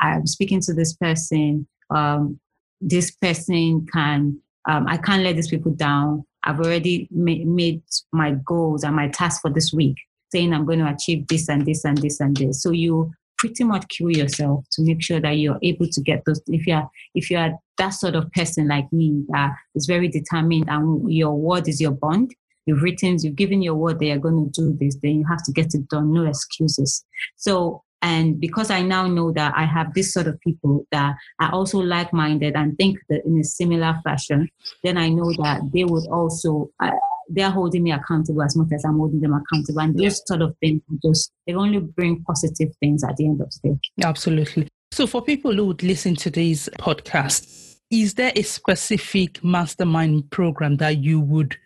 I, 0.00 0.16
am 0.16 0.26
speaking 0.26 0.60
to 0.62 0.74
this 0.74 0.94
person. 0.94 1.66
Um, 1.90 2.40
this 2.82 3.10
person 3.10 3.86
can. 3.92 4.40
Um, 4.68 4.86
I 4.86 4.96
can't 4.96 5.22
let 5.22 5.36
these 5.36 5.48
people 5.48 5.72
down. 5.72 6.24
I've 6.44 6.60
already 6.60 7.08
ma- 7.10 7.44
made 7.44 7.82
my 8.12 8.32
goals 8.44 8.84
and 8.84 8.94
my 8.94 9.08
tasks 9.08 9.40
for 9.40 9.50
this 9.50 9.72
week, 9.72 9.96
saying 10.30 10.52
I'm 10.52 10.66
going 10.66 10.80
to 10.80 10.92
achieve 10.92 11.26
this 11.28 11.48
and 11.48 11.64
this 11.64 11.84
and 11.84 11.98
this 11.98 12.20
and 12.20 12.36
this. 12.36 12.62
So 12.62 12.70
you 12.70 13.12
pretty 13.38 13.64
much 13.64 13.84
kill 13.88 14.10
yourself 14.10 14.64
to 14.70 14.82
make 14.82 15.02
sure 15.02 15.20
that 15.20 15.32
you're 15.32 15.58
able 15.62 15.88
to 15.88 16.00
get 16.00 16.22
those. 16.24 16.40
If 16.46 16.66
you're 16.66 16.88
if 17.14 17.30
you 17.30 17.38
are 17.38 17.52
that 17.78 17.90
sort 17.90 18.14
of 18.14 18.30
person 18.32 18.68
like 18.68 18.92
me 18.92 19.24
that 19.28 19.50
is 19.74 19.86
very 19.86 20.08
determined 20.08 20.66
and 20.68 21.12
your 21.12 21.34
word 21.34 21.66
is 21.66 21.80
your 21.80 21.90
bond, 21.90 22.32
you've 22.66 22.82
written, 22.82 23.18
you've 23.20 23.34
given 23.34 23.62
your 23.62 23.74
word 23.74 23.98
that 23.98 24.06
you're 24.06 24.18
going 24.18 24.44
to 24.44 24.60
do 24.60 24.76
this, 24.78 24.96
then 25.02 25.16
you 25.16 25.26
have 25.28 25.42
to 25.44 25.52
get 25.52 25.74
it 25.74 25.88
done. 25.88 26.12
No 26.12 26.24
excuses. 26.24 27.04
So 27.36 27.82
and 28.02 28.40
because 28.40 28.70
I 28.70 28.82
now 28.82 29.06
know 29.06 29.30
that 29.32 29.54
I 29.56 29.64
have 29.64 29.94
this 29.94 30.12
sort 30.12 30.26
of 30.26 30.40
people 30.40 30.84
that 30.90 31.14
are 31.40 31.52
also 31.52 31.78
like 31.78 32.12
minded 32.12 32.56
and 32.56 32.76
think 32.76 32.98
that 33.08 33.24
in 33.24 33.38
a 33.38 33.44
similar 33.44 33.98
fashion, 34.02 34.48
then 34.82 34.98
I 34.98 35.08
know 35.08 35.32
that 35.38 35.60
they 35.72 35.84
would 35.84 36.06
also, 36.08 36.70
uh, 36.80 36.90
they're 37.28 37.50
holding 37.50 37.84
me 37.84 37.92
accountable 37.92 38.42
as 38.42 38.56
much 38.56 38.72
as 38.74 38.84
I'm 38.84 38.98
holding 38.98 39.20
them 39.20 39.34
accountable. 39.34 39.80
And 39.80 39.96
those 39.96 40.20
sort 40.26 40.42
of 40.42 40.56
things 40.58 40.82
just, 41.04 41.30
they 41.46 41.54
only 41.54 41.78
bring 41.78 42.24
positive 42.24 42.70
things 42.80 43.04
at 43.04 43.16
the 43.16 43.26
end 43.26 43.40
of 43.40 43.52
the 43.62 43.70
day. 43.70 43.78
Absolutely. 44.02 44.66
So 44.90 45.06
for 45.06 45.22
people 45.22 45.54
who 45.54 45.66
would 45.66 45.84
listen 45.84 46.16
to 46.16 46.30
these 46.30 46.68
podcasts, 46.80 47.76
is 47.90 48.14
there 48.14 48.32
a 48.34 48.42
specific 48.42 49.42
mastermind 49.44 50.28
program 50.30 50.76
that 50.78 50.98
you 50.98 51.20
would 51.20 51.56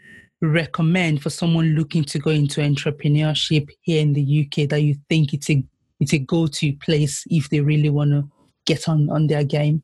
recommend 0.43 1.23
for 1.23 1.31
someone 1.31 1.75
looking 1.75 2.05
to 2.05 2.19
go 2.19 2.31
into 2.31 2.61
entrepreneurship 2.61 3.69
here 3.81 4.03
in 4.03 4.13
the 4.13 4.47
UK 4.47 4.69
that 4.69 4.83
you 4.83 4.97
think 5.09 5.33
it's 5.33 5.49
a 5.49 5.65
it's 6.01 6.13
a 6.13 6.19
go-to 6.19 6.73
place 6.75 7.25
if 7.31 7.49
they 7.49 7.61
really 7.61 7.91
want 7.91 8.11
to 8.11 8.29
get 8.65 8.89
on 8.89 9.09
on 9.11 9.27
their 9.27 9.45
game. 9.45 9.83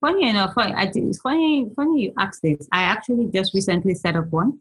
Funny 0.00 0.28
enough, 0.28 0.52
I, 0.56 0.90
it's 0.94 1.20
funny 1.20 1.70
funny 1.76 2.02
you 2.02 2.12
ask 2.18 2.40
this. 2.42 2.68
I 2.72 2.82
actually 2.82 3.30
just 3.32 3.54
recently 3.54 3.94
set 3.94 4.16
up 4.16 4.30
one. 4.30 4.58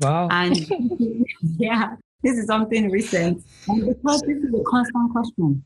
Wow! 0.00 0.28
And 0.30 0.56
yeah, 1.56 1.96
this 2.22 2.36
is 2.38 2.46
something 2.46 2.90
recent, 2.90 3.42
and 3.68 3.86
because 3.86 4.20
this 4.22 4.38
is 4.38 4.54
a 4.54 4.62
constant 4.64 5.12
question, 5.12 5.64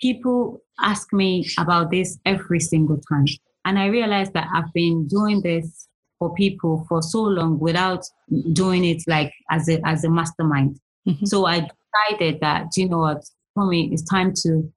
people 0.00 0.60
ask 0.80 1.12
me 1.12 1.46
about 1.58 1.90
this 1.90 2.18
every 2.24 2.60
single 2.60 3.00
time, 3.08 3.26
and 3.64 3.78
I 3.78 3.86
realize 3.86 4.30
that 4.30 4.48
I've 4.54 4.72
been 4.72 5.06
doing 5.08 5.42
this 5.42 5.88
for 6.18 6.34
people 6.34 6.84
for 6.88 7.02
so 7.02 7.22
long 7.22 7.58
without 7.58 8.04
doing 8.52 8.84
it 8.84 9.02
like 9.06 9.32
as 9.50 9.68
a 9.68 9.80
as 9.86 10.04
a 10.04 10.10
mastermind. 10.10 10.78
Mm-hmm. 11.06 11.24
So 11.26 11.46
I 11.46 11.68
decided 12.08 12.40
that 12.40 12.76
you 12.76 12.88
know 12.88 12.98
what 12.98 13.24
for 13.58 13.66
me, 13.66 13.90
it's 13.92 14.02
time 14.02 14.32
to 14.42 14.72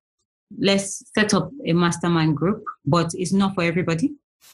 let's 0.57 1.03
set 1.13 1.35
up 1.35 1.51
a 1.67 1.73
mastermind 1.73 2.35
group, 2.35 2.63
but 2.83 3.11
it's 3.13 3.31
not 3.31 3.53
for 3.53 3.63
everybody. 3.63 4.11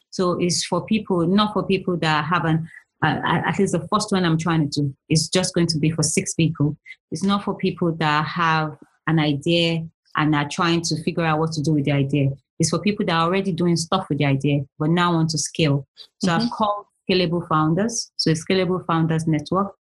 So 0.10 0.34
it's 0.40 0.66
for 0.66 0.86
people, 0.86 1.26
not 1.26 1.54
for 1.54 1.64
people 1.64 1.96
that 1.98 2.26
haven't. 2.26 2.68
Uh, 3.04 3.22
at 3.24 3.58
least 3.60 3.72
the 3.74 3.88
first 3.92 4.12
one 4.12 4.26
I'm 4.26 4.38
trying 4.38 4.70
to 4.70 4.82
do 4.82 4.96
is 5.08 5.30
just 5.30 5.54
going 5.54 5.68
to 5.68 5.78
be 5.78 5.92
for 5.92 6.04
six 6.04 6.34
people. 6.34 6.76
It's 7.12 7.24
not 7.24 7.44
for 7.44 7.56
people 7.56 7.96
that 7.98 8.26
have 8.26 8.76
an 9.06 9.20
idea 9.20 9.88
and 10.18 10.36
are 10.36 10.50
trying 10.50 10.82
to 10.82 11.02
figure 11.04 11.24
out 11.24 11.40
what 11.40 11.52
to 11.54 11.62
do 11.62 11.74
with 11.74 11.86
the 11.86 11.92
idea. 11.92 12.32
It's 12.60 12.72
for 12.72 12.80
people 12.80 13.06
that 13.06 13.14
are 13.14 13.28
already 13.28 13.54
doing 13.54 13.78
stuff 13.78 14.10
with 14.10 14.18
the 14.18 14.26
idea, 14.26 14.62
but 14.80 14.90
now 14.90 15.14
want 15.14 15.30
to 15.30 15.38
scale. 15.38 15.88
So 16.18 16.32
mm-hmm. 16.32 16.46
I've 16.46 16.52
called 16.52 16.86
Scalable 17.08 17.48
Founders. 17.48 18.12
So 18.18 18.32
Scalable 18.32 18.86
Founders 18.88 19.26
Network. 19.28 19.74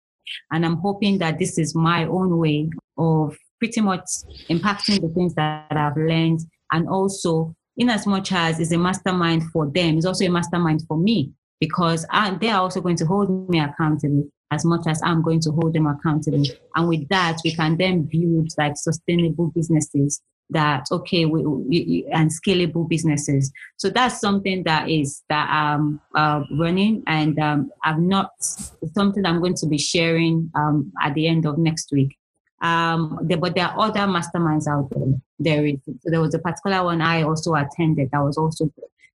And 0.52 0.64
I'm 0.66 0.76
hoping 0.76 1.18
that 1.18 1.38
this 1.38 1.58
is 1.58 1.74
my 1.74 2.04
own 2.04 2.36
way 2.36 2.68
of 2.98 3.36
pretty 3.58 3.80
much 3.80 4.04
impacting 4.50 5.00
the 5.00 5.12
things 5.14 5.34
that 5.34 5.66
I've 5.70 5.96
learned. 5.96 6.40
And 6.72 6.88
also, 6.88 7.54
in 7.76 7.90
as 7.90 8.06
much 8.06 8.32
as 8.32 8.58
it's 8.60 8.72
a 8.72 8.78
mastermind 8.78 9.44
for 9.52 9.66
them, 9.66 9.96
it's 9.96 10.06
also 10.06 10.24
a 10.24 10.30
mastermind 10.30 10.82
for 10.88 10.96
me 10.96 11.32
because 11.60 12.06
I, 12.10 12.34
they 12.34 12.50
are 12.50 12.60
also 12.60 12.80
going 12.80 12.96
to 12.96 13.06
hold 13.06 13.48
me 13.48 13.60
accountable 13.60 14.28
as 14.50 14.64
much 14.64 14.86
as 14.86 15.00
I'm 15.02 15.22
going 15.22 15.40
to 15.40 15.50
hold 15.50 15.74
them 15.74 15.86
accountable. 15.86 16.44
And 16.74 16.88
with 16.88 17.08
that, 17.08 17.38
we 17.44 17.54
can 17.54 17.76
then 17.76 18.02
build 18.02 18.50
like 18.58 18.76
sustainable 18.76 19.50
businesses 19.54 20.22
that 20.50 20.84
okay 20.92 21.24
we, 21.24 21.44
we, 21.44 22.06
and 22.12 22.30
scalable 22.30 22.88
businesses 22.88 23.52
so 23.76 23.90
that's 23.90 24.20
something 24.20 24.62
that 24.62 24.88
is 24.88 25.22
that 25.28 25.48
i'm 25.50 26.00
uh, 26.14 26.42
running 26.58 27.02
and 27.08 27.38
um, 27.40 27.70
i'm 27.84 28.06
not 28.06 28.30
something 28.94 29.26
i'm 29.26 29.40
going 29.40 29.56
to 29.56 29.66
be 29.66 29.78
sharing 29.78 30.48
um, 30.54 30.92
at 31.02 31.14
the 31.14 31.26
end 31.26 31.46
of 31.46 31.58
next 31.58 31.90
week 31.90 32.16
um, 32.62 33.18
there, 33.22 33.36
but 33.36 33.54
there 33.54 33.66
are 33.66 33.78
other 33.78 34.00
masterminds 34.00 34.66
out 34.66 34.88
there. 34.90 35.14
There 35.38 35.66
is 35.66 35.78
there 36.04 36.20
was 36.20 36.34
a 36.34 36.38
particular 36.38 36.84
one 36.84 37.02
I 37.02 37.22
also 37.22 37.54
attended 37.54 38.10
that 38.12 38.22
was 38.22 38.38
also 38.38 38.72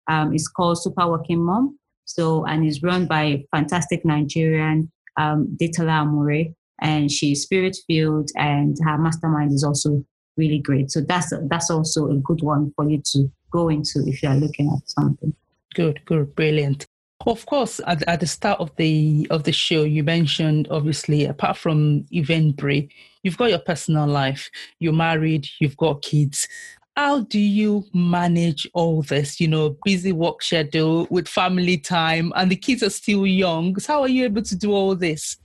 um, 0.08 0.34
it's 0.34 0.48
called 0.48 0.82
Super 0.82 1.08
Working 1.08 1.44
Mom. 1.44 1.78
So 2.04 2.44
and 2.44 2.66
it's 2.66 2.82
run 2.82 3.06
by 3.06 3.44
fantastic 3.50 4.04
Nigerian 4.04 4.90
um, 5.16 5.56
Detola 5.60 6.02
Amure, 6.02 6.52
and 6.80 7.10
she's 7.10 7.42
spirit 7.42 7.76
filled, 7.86 8.30
and 8.36 8.76
her 8.84 8.98
mastermind 8.98 9.52
is 9.52 9.64
also 9.64 10.04
really 10.36 10.58
great. 10.58 10.90
So 10.90 11.00
that's 11.00 11.32
that's 11.48 11.70
also 11.70 12.10
a 12.10 12.16
good 12.16 12.42
one 12.42 12.72
for 12.76 12.88
you 12.88 13.02
to 13.12 13.30
go 13.50 13.68
into 13.68 14.04
if 14.06 14.22
you 14.22 14.28
are 14.28 14.36
looking 14.36 14.68
at 14.68 14.88
something. 14.88 15.34
Good, 15.74 16.00
good, 16.04 16.34
brilliant. 16.34 16.86
Of 17.26 17.44
course, 17.44 17.80
at, 17.86 18.02
at, 18.08 18.20
the 18.20 18.26
start 18.26 18.60
of 18.60 18.74
the 18.76 19.26
of 19.30 19.44
the 19.44 19.52
show, 19.52 19.82
you 19.82 20.02
mentioned 20.02 20.68
obviously 20.70 21.26
apart 21.26 21.58
from 21.58 22.04
Eventbrite, 22.04 22.90
you've 23.22 23.36
got 23.36 23.50
your 23.50 23.58
personal 23.58 24.06
life. 24.06 24.50
You're 24.78 24.94
married. 24.94 25.46
You've 25.58 25.76
got 25.76 26.00
kids. 26.00 26.48
How 26.96 27.20
do 27.20 27.38
you 27.38 27.84
manage 27.92 28.66
all 28.72 29.02
this? 29.02 29.38
You 29.38 29.48
know, 29.48 29.76
busy 29.84 30.12
work 30.12 30.42
schedule 30.42 31.06
with 31.10 31.28
family 31.28 31.76
time, 31.76 32.32
and 32.36 32.50
the 32.50 32.56
kids 32.56 32.82
are 32.82 32.90
still 32.90 33.26
young. 33.26 33.78
So 33.78 33.92
how 33.92 34.00
are 34.02 34.08
you 34.08 34.24
able 34.24 34.42
to 34.42 34.56
do 34.56 34.72
all 34.72 34.94
this? 34.96 35.36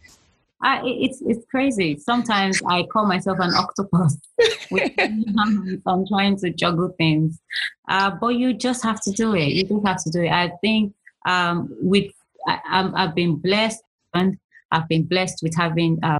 I, 0.61 0.81
it's 0.85 1.21
it's 1.25 1.45
crazy. 1.51 1.97
Sometimes 1.99 2.61
I 2.69 2.83
call 2.83 3.05
myself 3.05 3.37
an 3.41 3.53
octopus. 3.53 4.17
I'm 5.85 6.07
trying 6.07 6.37
to 6.37 6.51
juggle 6.51 6.95
things, 6.97 7.37
uh, 7.89 8.11
but 8.11 8.29
you 8.29 8.53
just 8.53 8.81
have 8.83 9.01
to 9.01 9.11
do 9.11 9.35
it. 9.35 9.49
You 9.49 9.63
just 9.63 9.85
have 9.85 10.01
to 10.05 10.09
do 10.09 10.21
it. 10.23 10.31
I 10.31 10.53
think 10.61 10.93
um, 11.25 11.75
with 11.81 12.11
I, 12.47 12.91
have 12.95 13.15
been 13.15 13.37
blessed 13.37 13.81
and 14.13 14.37
I've 14.71 14.87
been 14.87 15.03
blessed 15.03 15.39
with 15.41 15.55
having 15.55 15.99
uh, 16.03 16.19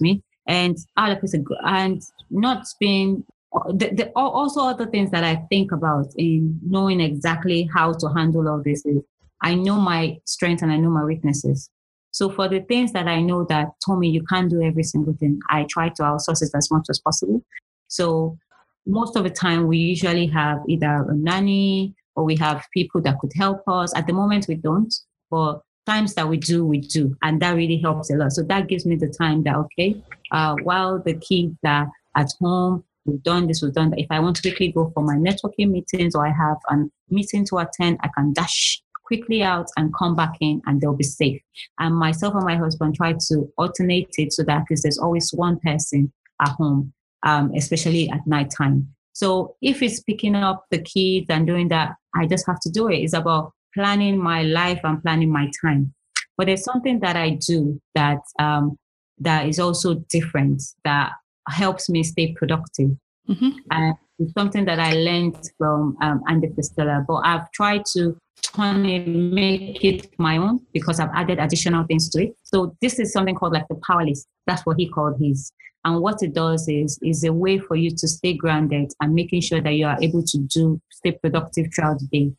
me 0.00 0.22
and 0.46 0.76
other 0.96 1.16
person 1.16 1.44
and 1.64 2.02
not 2.30 2.66
being 2.80 3.24
the, 3.68 3.90
the, 3.92 4.12
also 4.14 4.60
other 4.60 4.86
things 4.86 5.10
that 5.10 5.24
I 5.24 5.36
think 5.48 5.72
about 5.72 6.12
in 6.16 6.60
knowing 6.66 7.00
exactly 7.00 7.68
how 7.74 7.92
to 7.92 8.08
handle 8.08 8.48
all 8.48 8.62
this 8.62 8.84
is 8.84 9.02
I 9.42 9.54
know 9.54 9.76
my 9.76 10.18
strengths 10.24 10.62
and 10.62 10.72
I 10.72 10.76
know 10.76 10.90
my 10.90 11.04
weaknesses. 11.04 11.70
So 12.10 12.30
for 12.30 12.48
the 12.48 12.60
things 12.60 12.92
that 12.92 13.06
I 13.06 13.20
know 13.20 13.44
that 13.44 13.68
Tomi, 13.84 14.08
you 14.08 14.24
can't 14.24 14.50
do 14.50 14.62
every 14.62 14.82
single 14.82 15.14
thing, 15.14 15.38
I 15.50 15.66
try 15.68 15.90
to 15.90 16.02
outsource 16.02 16.42
it 16.42 16.50
as 16.54 16.70
much 16.70 16.86
as 16.88 16.98
possible. 16.98 17.44
So 17.88 18.38
most 18.86 19.16
of 19.16 19.24
the 19.24 19.30
time 19.30 19.66
we 19.66 19.78
usually 19.78 20.26
have 20.28 20.60
either 20.68 21.06
a 21.08 21.14
nanny 21.14 21.94
or 22.16 22.24
we 22.24 22.36
have 22.36 22.64
people 22.72 23.00
that 23.02 23.18
could 23.20 23.32
help 23.34 23.62
us. 23.68 23.94
At 23.94 24.06
the 24.06 24.12
moment 24.12 24.46
we 24.48 24.56
don't, 24.56 24.92
but 25.30 25.60
times 25.86 26.14
that 26.14 26.28
we 26.28 26.36
do, 26.36 26.64
we 26.66 26.80
do. 26.80 27.16
And 27.22 27.40
that 27.40 27.52
really 27.52 27.78
helps 27.78 28.10
a 28.10 28.16
lot. 28.16 28.32
So 28.32 28.42
that 28.44 28.68
gives 28.68 28.84
me 28.84 28.96
the 28.96 29.08
time 29.08 29.44
that, 29.44 29.56
okay, 29.56 30.02
uh, 30.32 30.56
while 30.62 31.00
the 31.00 31.14
kids 31.14 31.56
are 31.64 31.88
at 32.16 32.30
home, 32.40 32.84
we've 33.04 33.22
done 33.22 33.46
this, 33.46 33.62
we've 33.62 33.72
done 33.72 33.90
that. 33.90 34.00
If 34.00 34.08
I 34.10 34.18
want 34.18 34.36
to 34.36 34.42
quickly 34.42 34.72
go 34.72 34.90
for 34.92 35.04
my 35.04 35.14
networking 35.14 35.70
meetings 35.70 36.14
or 36.14 36.26
I 36.26 36.32
have 36.32 36.56
a 36.70 36.84
meeting 37.08 37.46
to 37.46 37.58
attend, 37.58 37.98
I 38.02 38.08
can 38.16 38.32
dash 38.32 38.82
quickly 39.04 39.42
out 39.42 39.68
and 39.76 39.94
come 39.94 40.16
back 40.16 40.34
in 40.40 40.60
and 40.66 40.80
they'll 40.80 40.92
be 40.96 41.04
safe. 41.04 41.40
And 41.78 41.94
myself 41.94 42.34
and 42.34 42.44
my 42.44 42.56
husband 42.56 42.96
try 42.96 43.14
to 43.28 43.52
alternate 43.56 44.10
it 44.18 44.32
so 44.32 44.42
that 44.44 44.64
there's 44.68 44.98
always 44.98 45.30
one 45.32 45.60
person 45.60 46.12
at 46.42 46.48
home, 46.48 46.92
um, 47.22 47.52
especially 47.54 48.10
at 48.10 48.26
night 48.26 48.50
time. 48.50 48.88
So 49.12 49.56
if 49.62 49.82
it's 49.82 50.00
picking 50.00 50.34
up 50.34 50.66
the 50.70 50.78
kids 50.78 51.26
and 51.30 51.46
doing 51.46 51.68
that, 51.68 51.94
I 52.16 52.26
just 52.26 52.46
have 52.46 52.60
to 52.60 52.70
do 52.70 52.88
it. 52.88 52.96
It's 52.96 53.12
about 53.12 53.52
planning 53.74 54.18
my 54.18 54.42
life 54.42 54.80
and 54.84 55.02
planning 55.02 55.30
my 55.30 55.50
time. 55.60 55.94
But 56.36 56.46
there's 56.46 56.64
something 56.64 57.00
that 57.00 57.16
I 57.16 57.38
do 57.46 57.80
that 57.94 58.20
um, 58.38 58.76
that 59.18 59.48
is 59.48 59.58
also 59.58 59.94
different 60.08 60.62
that 60.84 61.12
helps 61.48 61.88
me 61.88 62.02
stay 62.02 62.32
productive. 62.32 62.90
Mm-hmm. 63.28 63.50
And 63.70 63.94
it's 64.18 64.32
something 64.32 64.64
that 64.64 64.78
I 64.78 64.92
learned 64.94 65.50
from 65.58 65.96
um, 66.00 66.22
Andy 66.28 66.48
Frisella, 66.48 67.04
but 67.06 67.22
I've 67.24 67.50
tried 67.52 67.84
to 67.94 68.16
turn 68.42 68.86
it, 68.86 69.06
make 69.08 69.84
it 69.84 70.18
my 70.18 70.36
own 70.36 70.60
because 70.72 71.00
I've 71.00 71.10
added 71.14 71.38
additional 71.38 71.84
things 71.84 72.08
to 72.10 72.24
it. 72.24 72.36
So 72.42 72.76
this 72.80 72.98
is 72.98 73.12
something 73.12 73.34
called 73.34 73.52
like 73.52 73.68
the 73.68 73.80
power 73.86 74.04
list. 74.04 74.26
That's 74.46 74.64
what 74.64 74.76
he 74.78 74.88
called 74.88 75.16
his. 75.20 75.52
And 75.84 76.00
what 76.00 76.22
it 76.22 76.34
does 76.34 76.68
is 76.68 76.98
is 77.02 77.22
a 77.22 77.32
way 77.32 77.58
for 77.58 77.76
you 77.76 77.90
to 77.90 78.08
stay 78.08 78.34
grounded 78.34 78.92
and 79.00 79.14
making 79.14 79.42
sure 79.42 79.60
that 79.60 79.74
you 79.74 79.86
are 79.86 79.98
able 80.02 80.22
to 80.22 80.38
do 80.38 80.80
stay 80.90 81.12
productive 81.12 81.66
throughout 81.74 82.00
the 82.00 82.06
day. 82.06 82.32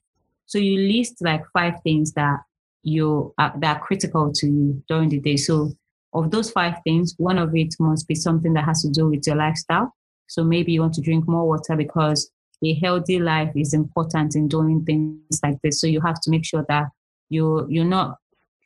So 0.45 0.57
you 0.57 0.77
list 0.77 1.15
like 1.21 1.43
five 1.53 1.75
things 1.83 2.13
that 2.13 2.39
you 2.83 3.33
are, 3.37 3.53
that 3.59 3.77
are 3.77 3.79
critical 3.81 4.31
to 4.33 4.47
you 4.47 4.83
during 4.89 5.09
the 5.09 5.19
day. 5.19 5.37
So 5.37 5.71
of 6.13 6.31
those 6.31 6.51
five 6.51 6.75
things, 6.83 7.15
one 7.17 7.37
of 7.37 7.55
it 7.55 7.75
must 7.79 8.07
be 8.07 8.15
something 8.15 8.53
that 8.53 8.65
has 8.65 8.81
to 8.81 8.89
do 8.89 9.09
with 9.09 9.25
your 9.27 9.35
lifestyle. 9.35 9.93
So 10.27 10.43
maybe 10.43 10.71
you 10.71 10.81
want 10.81 10.93
to 10.95 11.01
drink 11.01 11.27
more 11.27 11.47
water 11.47 11.75
because 11.75 12.29
a 12.63 12.73
healthy 12.75 13.19
life 13.19 13.51
is 13.55 13.73
important 13.73 14.35
in 14.35 14.47
doing 14.47 14.83
things 14.83 15.39
like 15.43 15.57
this. 15.63 15.79
So 15.79 15.87
you 15.87 16.01
have 16.01 16.19
to 16.21 16.31
make 16.31 16.45
sure 16.45 16.65
that 16.69 16.87
you 17.29 17.67
you're 17.69 17.85
not 17.85 18.17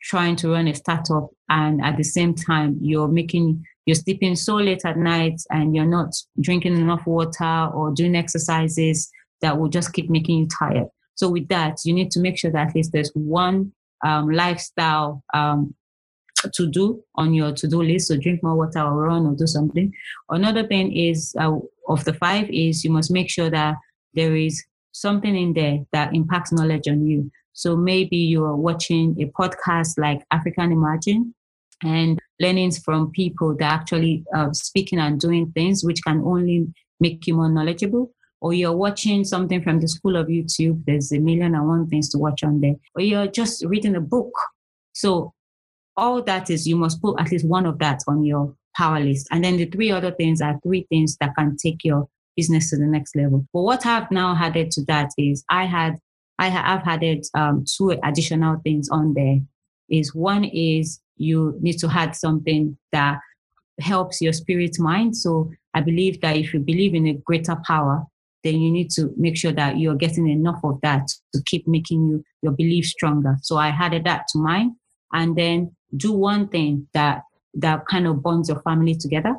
trying 0.02 0.36
to 0.36 0.50
run 0.50 0.68
a 0.68 0.74
startup 0.74 1.28
and 1.48 1.80
at 1.84 1.96
the 1.96 2.02
same 2.02 2.34
time 2.34 2.76
you're 2.80 3.08
making 3.08 3.64
you're 3.86 3.94
sleeping 3.94 4.34
so 4.36 4.56
late 4.56 4.84
at 4.84 4.96
night 4.96 5.40
and 5.50 5.74
you're 5.74 5.84
not 5.84 6.12
drinking 6.40 6.76
enough 6.76 7.06
water 7.06 7.68
or 7.74 7.92
doing 7.92 8.14
exercises 8.14 9.10
that 9.40 9.58
will 9.58 9.68
just 9.68 9.92
keep 9.92 10.08
making 10.08 10.38
you 10.38 10.48
tired. 10.48 10.86
So 11.14 11.28
with 11.28 11.48
that, 11.48 11.78
you 11.84 11.92
need 11.92 12.10
to 12.12 12.20
make 12.20 12.38
sure 12.38 12.50
that 12.52 12.68
at 12.68 12.74
least 12.74 12.92
there's 12.92 13.10
one 13.14 13.72
um, 14.04 14.30
lifestyle 14.30 15.22
um, 15.34 15.74
to 16.52 16.66
do 16.66 17.02
on 17.16 17.34
your 17.34 17.52
to-do 17.52 17.82
list. 17.82 18.08
So 18.08 18.16
drink 18.16 18.42
more 18.42 18.56
water 18.56 18.80
or 18.80 18.96
run 18.96 19.26
or 19.26 19.34
do 19.34 19.46
something. 19.46 19.92
Another 20.28 20.66
thing 20.66 20.96
is 20.96 21.34
uh, 21.38 21.56
of 21.88 22.04
the 22.04 22.14
five 22.14 22.48
is 22.50 22.84
you 22.84 22.90
must 22.90 23.10
make 23.10 23.30
sure 23.30 23.50
that 23.50 23.76
there 24.14 24.36
is 24.36 24.64
something 24.92 25.34
in 25.36 25.54
there 25.54 25.78
that 25.92 26.14
impacts 26.14 26.52
knowledge 26.52 26.88
on 26.88 27.06
you. 27.06 27.30
So 27.52 27.76
maybe 27.76 28.16
you 28.16 28.44
are 28.44 28.56
watching 28.56 29.16
a 29.20 29.26
podcast 29.26 29.98
like 29.98 30.22
Africa 30.30 30.62
Emerging 30.62 31.34
and 31.82 32.18
learnings 32.40 32.78
from 32.78 33.10
people 33.10 33.56
that 33.56 33.72
actually 33.72 34.24
uh, 34.34 34.52
speaking 34.52 34.98
and 34.98 35.18
doing 35.18 35.50
things 35.52 35.84
which 35.84 36.02
can 36.06 36.22
only 36.24 36.66
make 37.00 37.26
you 37.26 37.34
more 37.34 37.50
knowledgeable 37.50 38.12
or 38.42 38.52
you're 38.52 38.76
watching 38.76 39.24
something 39.24 39.62
from 39.62 39.78
the 39.78 39.86
school 39.86 40.16
of 40.16 40.26
YouTube, 40.26 40.84
there's 40.84 41.12
a 41.12 41.18
million 41.20 41.54
and 41.54 41.68
one 41.68 41.86
things 41.86 42.08
to 42.08 42.18
watch 42.18 42.42
on 42.42 42.60
there, 42.60 42.74
or 42.96 43.02
you're 43.02 43.28
just 43.28 43.64
reading 43.64 43.94
a 43.94 44.00
book. 44.00 44.32
So 44.92 45.32
all 45.96 46.22
that 46.22 46.50
is 46.50 46.66
you 46.66 46.76
must 46.76 47.00
put 47.00 47.20
at 47.20 47.30
least 47.30 47.46
one 47.46 47.66
of 47.66 47.78
that 47.78 48.00
on 48.08 48.24
your 48.24 48.54
power 48.76 49.00
list. 49.00 49.28
And 49.30 49.44
then 49.44 49.56
the 49.56 49.66
three 49.66 49.90
other 49.90 50.12
things 50.12 50.40
are 50.40 50.58
three 50.62 50.86
things 50.88 51.16
that 51.20 51.34
can 51.36 51.56
take 51.56 51.84
your 51.84 52.08
business 52.36 52.70
to 52.70 52.76
the 52.76 52.86
next 52.86 53.14
level. 53.14 53.46
But 53.52 53.62
what 53.62 53.86
I've 53.86 54.10
now 54.10 54.36
added 54.38 54.70
to 54.72 54.84
that 54.86 55.10
is 55.18 55.44
I 55.48 55.64
had 55.64 55.98
I 56.38 56.48
have 56.48 56.82
added 56.86 57.24
um, 57.34 57.64
two 57.76 57.90
additional 58.02 58.58
things 58.64 58.88
on 58.90 59.14
there. 59.14 59.38
Is 59.90 60.14
one 60.14 60.44
is 60.44 61.00
you 61.16 61.56
need 61.60 61.78
to 61.78 61.88
add 61.88 62.16
something 62.16 62.76
that 62.92 63.18
helps 63.80 64.20
your 64.20 64.32
spirit 64.32 64.78
mind. 64.78 65.16
So 65.16 65.50
I 65.74 65.82
believe 65.82 66.20
that 66.22 66.36
if 66.36 66.52
you 66.54 66.60
believe 66.60 66.94
in 66.94 67.06
a 67.06 67.14
greater 67.14 67.56
power, 67.66 68.04
then 68.44 68.60
you 68.60 68.70
need 68.70 68.90
to 68.92 69.12
make 69.16 69.36
sure 69.36 69.52
that 69.52 69.78
you're 69.78 69.94
getting 69.94 70.28
enough 70.28 70.60
of 70.64 70.80
that 70.82 71.08
to 71.34 71.42
keep 71.46 71.68
making 71.68 72.08
you 72.08 72.24
your 72.42 72.52
belief 72.52 72.86
stronger. 72.86 73.36
So 73.42 73.56
I 73.56 73.68
added 73.68 74.04
that 74.04 74.26
to 74.32 74.38
mine, 74.38 74.76
and 75.12 75.36
then 75.36 75.74
do 75.96 76.12
one 76.12 76.48
thing 76.48 76.88
that 76.94 77.22
that 77.54 77.86
kind 77.86 78.06
of 78.06 78.22
bonds 78.22 78.48
your 78.48 78.60
family 78.62 78.94
together. 78.94 79.36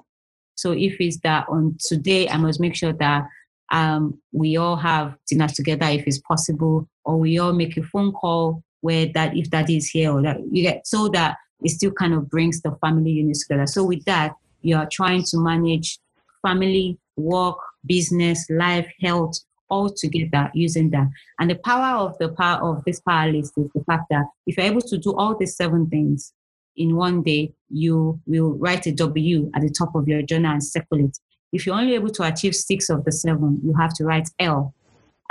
So 0.55 0.71
if 0.71 0.97
it's 0.99 1.17
that 1.21 1.45
on 1.49 1.77
today, 1.79 2.29
I 2.29 2.37
must 2.37 2.59
make 2.59 2.75
sure 2.75 2.93
that 2.93 3.23
um, 3.71 4.19
we 4.31 4.57
all 4.57 4.75
have 4.75 5.15
dinner 5.27 5.47
together 5.47 5.87
if 5.87 6.05
it's 6.05 6.19
possible, 6.19 6.87
or 7.05 7.17
we 7.17 7.39
all 7.39 7.53
make 7.53 7.75
a 7.75 7.83
phone 7.83 8.11
call 8.11 8.63
where 8.81 9.07
that 9.13 9.35
if 9.35 9.49
that 9.49 9.69
is 9.69 9.89
here 9.89 10.11
or 10.11 10.21
that 10.21 10.37
you 10.51 10.61
get 10.61 10.85
so 10.85 11.07
that 11.07 11.37
it 11.63 11.69
still 11.69 11.91
kind 11.91 12.13
of 12.13 12.29
brings 12.29 12.61
the 12.61 12.75
family 12.81 13.11
unit 13.11 13.37
together. 13.39 13.65
So 13.65 13.83
with 13.83 14.03
that, 14.05 14.33
you 14.61 14.75
are 14.75 14.87
trying 14.91 15.23
to 15.23 15.37
manage 15.37 15.99
family, 16.41 16.97
work, 17.15 17.57
business, 17.85 18.45
life, 18.49 18.87
health, 19.01 19.39
all 19.73 19.89
together 19.89 20.51
using 20.53 20.91
that. 20.91 21.07
And 21.39 21.49
the 21.49 21.55
power 21.55 21.97
of 22.05 22.17
the 22.19 22.29
power 22.29 22.61
of 22.69 22.83
this 22.85 22.99
power 23.01 23.31
list 23.31 23.53
is 23.57 23.69
the 23.73 23.83
fact 23.85 24.05
that 24.11 24.25
if 24.45 24.55
you're 24.55 24.71
able 24.73 24.81
to 24.81 24.97
do 24.97 25.13
all 25.15 25.35
these 25.35 25.55
seven 25.55 25.89
things 25.89 26.33
in 26.77 26.95
one 26.95 27.23
day, 27.23 27.53
you 27.69 28.19
will 28.27 28.53
write 28.53 28.85
a 28.85 28.91
W 28.91 29.51
at 29.55 29.61
the 29.61 29.69
top 29.69 29.95
of 29.95 30.07
your 30.07 30.21
journal 30.21 30.51
and 30.51 30.63
circle 30.63 30.99
it. 30.99 31.17
If 31.51 31.65
you're 31.65 31.75
only 31.75 31.95
able 31.95 32.09
to 32.09 32.23
achieve 32.23 32.55
six 32.55 32.89
of 32.89 33.03
the 33.03 33.11
seven, 33.11 33.59
you 33.63 33.73
have 33.73 33.93
to 33.95 34.03
write 34.05 34.29
L 34.39 34.73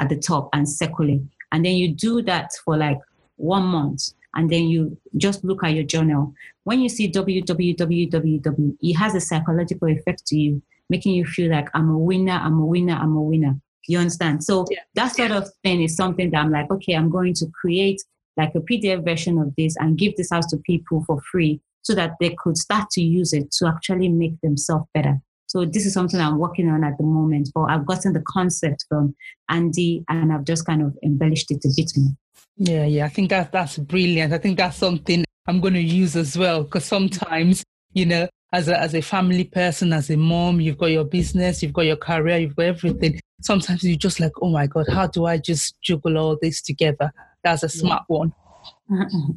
at 0.00 0.08
the 0.08 0.18
top 0.18 0.48
and 0.52 0.68
circle 0.68 1.08
it. 1.08 1.20
And 1.52 1.64
then 1.64 1.76
you 1.76 1.94
do 1.94 2.22
that 2.22 2.50
for 2.64 2.76
like 2.76 2.98
one 3.36 3.64
month. 3.64 4.02
And 4.34 4.50
then 4.50 4.64
you 4.68 4.96
just 5.18 5.44
look 5.44 5.62
at 5.62 5.74
your 5.74 5.84
journal. 5.84 6.32
When 6.64 6.80
you 6.80 6.88
see 6.88 7.10
www, 7.12 8.76
it 8.80 8.94
has 8.94 9.14
a 9.14 9.20
psychological 9.20 9.88
effect 9.88 10.26
to 10.28 10.36
you 10.36 10.62
making 10.92 11.14
you 11.14 11.24
feel 11.24 11.50
like 11.50 11.68
I'm 11.74 11.88
a 11.88 11.98
winner, 11.98 12.38
I'm 12.46 12.58
a 12.58 12.66
winner, 12.66 12.94
I'm 12.94 13.16
a 13.16 13.22
winner. 13.22 13.54
You 13.88 13.98
understand? 13.98 14.44
So 14.44 14.64
yeah. 14.70 14.80
that 14.94 15.14
sort 15.16 15.32
of 15.32 15.48
thing 15.62 15.82
is 15.82 15.96
something 15.96 16.30
that 16.30 16.38
I'm 16.38 16.50
like, 16.50 16.70
okay, 16.70 16.94
I'm 16.94 17.10
going 17.10 17.34
to 17.34 17.46
create 17.60 18.02
like 18.36 18.54
a 18.54 18.60
PDF 18.60 19.04
version 19.04 19.38
of 19.38 19.54
this 19.56 19.76
and 19.78 19.98
give 19.98 20.16
this 20.16 20.32
out 20.32 20.48
to 20.50 20.56
people 20.58 21.04
for 21.06 21.20
free 21.30 21.60
so 21.82 21.94
that 21.94 22.12
they 22.20 22.34
could 22.38 22.56
start 22.56 22.88
to 22.90 23.02
use 23.02 23.32
it 23.32 23.50
to 23.52 23.66
actually 23.66 24.08
make 24.08 24.40
themselves 24.40 24.86
better. 24.94 25.20
So 25.46 25.66
this 25.66 25.84
is 25.84 25.92
something 25.92 26.18
I'm 26.18 26.38
working 26.38 26.68
on 26.70 26.82
at 26.82 26.96
the 26.96 27.04
moment, 27.04 27.50
but 27.54 27.64
I've 27.64 27.84
gotten 27.84 28.14
the 28.14 28.22
concept 28.26 28.86
from 28.88 29.14
Andy 29.50 30.02
and 30.08 30.32
I've 30.32 30.44
just 30.44 30.64
kind 30.64 30.80
of 30.82 30.96
embellished 31.02 31.50
it 31.50 31.64
a 31.64 31.72
bit 31.76 31.92
more. 31.96 32.12
Yeah, 32.56 32.86
yeah, 32.86 33.04
I 33.04 33.08
think 33.08 33.30
that 33.30 33.52
that's 33.52 33.76
brilliant. 33.76 34.32
I 34.32 34.38
think 34.38 34.56
that's 34.56 34.78
something 34.78 35.24
I'm 35.46 35.60
going 35.60 35.74
to 35.74 35.82
use 35.82 36.16
as 36.16 36.38
well 36.38 36.64
because 36.64 36.84
sometimes, 36.84 37.64
you 37.92 38.06
know, 38.06 38.28
as 38.52 38.68
a, 38.68 38.78
as 38.78 38.94
a 38.94 39.00
family 39.00 39.44
person, 39.44 39.92
as 39.92 40.10
a 40.10 40.16
mom, 40.16 40.60
you've 40.60 40.78
got 40.78 40.90
your 40.90 41.04
business, 41.04 41.62
you've 41.62 41.72
got 41.72 41.86
your 41.86 41.96
career, 41.96 42.38
you've 42.38 42.56
got 42.56 42.66
everything. 42.66 43.18
Sometimes 43.40 43.82
you're 43.82 43.96
just 43.96 44.20
like, 44.20 44.32
oh 44.42 44.50
my 44.50 44.66
God, 44.66 44.86
how 44.88 45.06
do 45.06 45.24
I 45.24 45.38
just 45.38 45.80
juggle 45.80 46.18
all 46.18 46.38
this 46.40 46.60
together? 46.60 47.12
That's 47.42 47.62
a 47.62 47.68
smart 47.68 48.04
yeah. 48.08 48.16
one. 48.16 48.34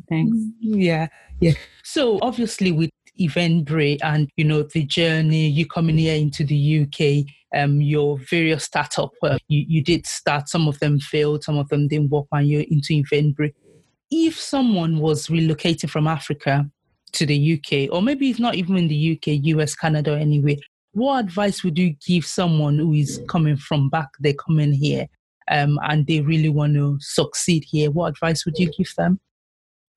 Thanks. 0.10 0.38
Yeah, 0.60 1.08
yeah. 1.40 1.54
So 1.84 2.20
obviously 2.22 2.72
with 2.72 2.90
Eventbrite 3.20 4.00
and 4.04 4.30
you 4.36 4.44
know 4.44 4.64
the 4.64 4.84
journey, 4.84 5.48
you 5.48 5.66
coming 5.66 5.98
here 5.98 6.16
into 6.16 6.44
the 6.44 6.82
UK, 6.84 7.26
um, 7.58 7.82
your 7.82 8.20
various 8.20 8.66
startup, 8.66 9.12
uh, 9.24 9.38
you 9.48 9.66
you 9.68 9.82
did 9.82 10.06
start. 10.06 10.50
Some 10.50 10.68
of 10.68 10.78
them 10.80 11.00
failed, 11.00 11.44
some 11.44 11.58
of 11.58 11.70
them 11.70 11.88
didn't 11.88 12.12
work, 12.12 12.28
and 12.34 12.48
you're 12.48 12.66
into 12.70 13.02
Eventbrite. 13.02 13.54
If 14.12 14.40
someone 14.40 15.00
was 15.00 15.28
relocating 15.28 15.90
from 15.90 16.08
Africa 16.08 16.70
to 17.16 17.26
the 17.26 17.54
UK, 17.54 17.94
or 17.94 18.02
maybe 18.02 18.30
it's 18.30 18.40
not 18.40 18.56
even 18.56 18.78
in 18.78 18.88
the 18.88 19.14
UK, 19.14 19.44
US, 19.44 19.76
Canada, 19.76 20.18
anyway, 20.18 20.58
what 20.96 21.26
advice 21.26 21.64
would 21.64 21.78
you 21.78 21.94
give 22.08 22.26
someone 22.26 22.78
who 22.78 22.94
is 22.94 23.22
coming 23.28 23.58
from 23.58 23.90
back, 23.90 24.08
they're 24.20 24.34
coming 24.34 24.72
here, 24.72 25.08
um, 25.52 25.78
and 25.84 26.08
they 26.08 26.22
really 26.22 26.50
want 26.50 26.74
to 26.76 26.98
succeed 27.02 27.66
here? 27.70 27.92
What 27.92 28.08
advice 28.08 28.46
would 28.46 28.58
you 28.58 28.72
give 28.72 28.94
them? 28.98 29.20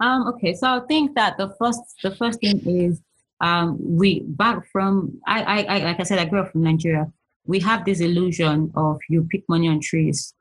Um, 0.00 0.26
okay, 0.28 0.54
so 0.54 0.66
I 0.66 0.80
think 0.86 1.14
that 1.14 1.38
the 1.38 1.54
first 1.58 1.80
the 2.02 2.14
first 2.14 2.40
thing 2.40 2.60
is 2.66 3.00
um, 3.40 3.78
we 3.80 4.20
back 4.20 4.66
from 4.72 5.20
I, 5.26 5.42
I, 5.42 5.76
I 5.76 5.78
like 5.84 6.00
I 6.00 6.02
said 6.02 6.18
I 6.18 6.24
grew 6.24 6.40
up 6.40 6.52
from 6.52 6.62
Nigeria. 6.62 7.12
We 7.46 7.60
have 7.60 7.84
this 7.84 8.00
illusion 8.00 8.72
of 8.74 8.98
you 9.08 9.26
pick 9.30 9.44
money 9.48 9.68
on 9.68 9.80
trees. 9.80 10.34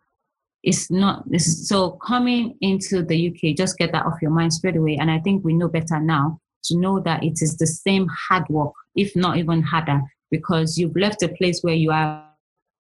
It's 0.63 0.91
not 0.91 1.29
this 1.29 1.67
so 1.67 1.91
coming 1.91 2.55
into 2.61 3.03
the 3.03 3.29
UK, 3.29 3.55
just 3.55 3.77
get 3.77 3.91
that 3.91 4.05
off 4.05 4.21
your 4.21 4.31
mind 4.31 4.53
straight 4.53 4.75
away. 4.75 4.97
And 4.99 5.09
I 5.09 5.19
think 5.19 5.45
we 5.45 5.53
know 5.53 5.67
better 5.67 5.99
now 5.99 6.39
to 6.67 6.77
know 6.77 6.99
that 7.01 7.23
it 7.23 7.41
is 7.41 7.58
the 7.58 7.67
same 7.67 8.08
hard 8.08 8.47
work, 8.49 8.73
if 8.95 9.15
not 9.15 9.38
even 9.38 9.62
harder, 9.62 10.01
because 10.32 10.77
you've 10.77 10.95
left 10.95 11.23
a 11.23 11.30
place 11.30 11.62
where 11.62 11.75
you 11.75 11.91
are 11.91 12.23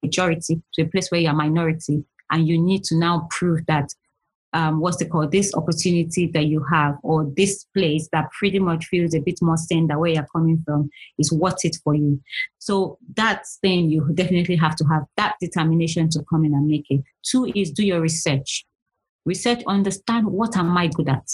majority 0.03 0.61
to 0.73 0.83
a 0.83 0.87
place 0.87 1.09
where 1.09 1.21
you're 1.21 1.33
minority, 1.33 2.03
and 2.31 2.47
you 2.47 2.61
need 2.61 2.83
to 2.83 2.97
now 2.97 3.27
prove 3.31 3.65
that 3.67 3.93
um, 4.53 4.79
what's 4.79 5.01
it 5.01 5.09
called, 5.09 5.31
this 5.31 5.53
opportunity 5.53 6.27
that 6.33 6.45
you 6.45 6.63
have, 6.71 6.95
or 7.03 7.31
this 7.35 7.65
place 7.75 8.07
that 8.11 8.31
pretty 8.31 8.59
much 8.59 8.85
feels 8.85 9.13
a 9.13 9.19
bit 9.19 9.39
more 9.41 9.57
sane 9.57 9.87
that 9.87 9.99
where 9.99 10.11
you're 10.11 10.27
coming 10.33 10.63
from 10.65 10.89
is 11.19 11.31
worth 11.31 11.63
it 11.63 11.77
for 11.83 11.93
you. 11.93 12.19
So 12.57 12.97
that 13.15 13.43
thing 13.61 13.89
you 13.89 14.09
definitely 14.13 14.55
have 14.55 14.75
to 14.77 14.85
have 14.85 15.03
that 15.17 15.35
determination 15.41 16.09
to 16.11 16.23
come 16.29 16.45
in 16.45 16.53
and 16.53 16.67
make 16.67 16.85
it. 16.89 17.01
Two 17.23 17.51
is 17.55 17.71
do 17.71 17.85
your 17.85 18.01
research. 18.01 18.65
Research, 19.25 19.61
understand 19.67 20.27
what 20.27 20.55
am 20.55 20.77
I 20.77 20.87
good 20.87 21.09
at? 21.09 21.29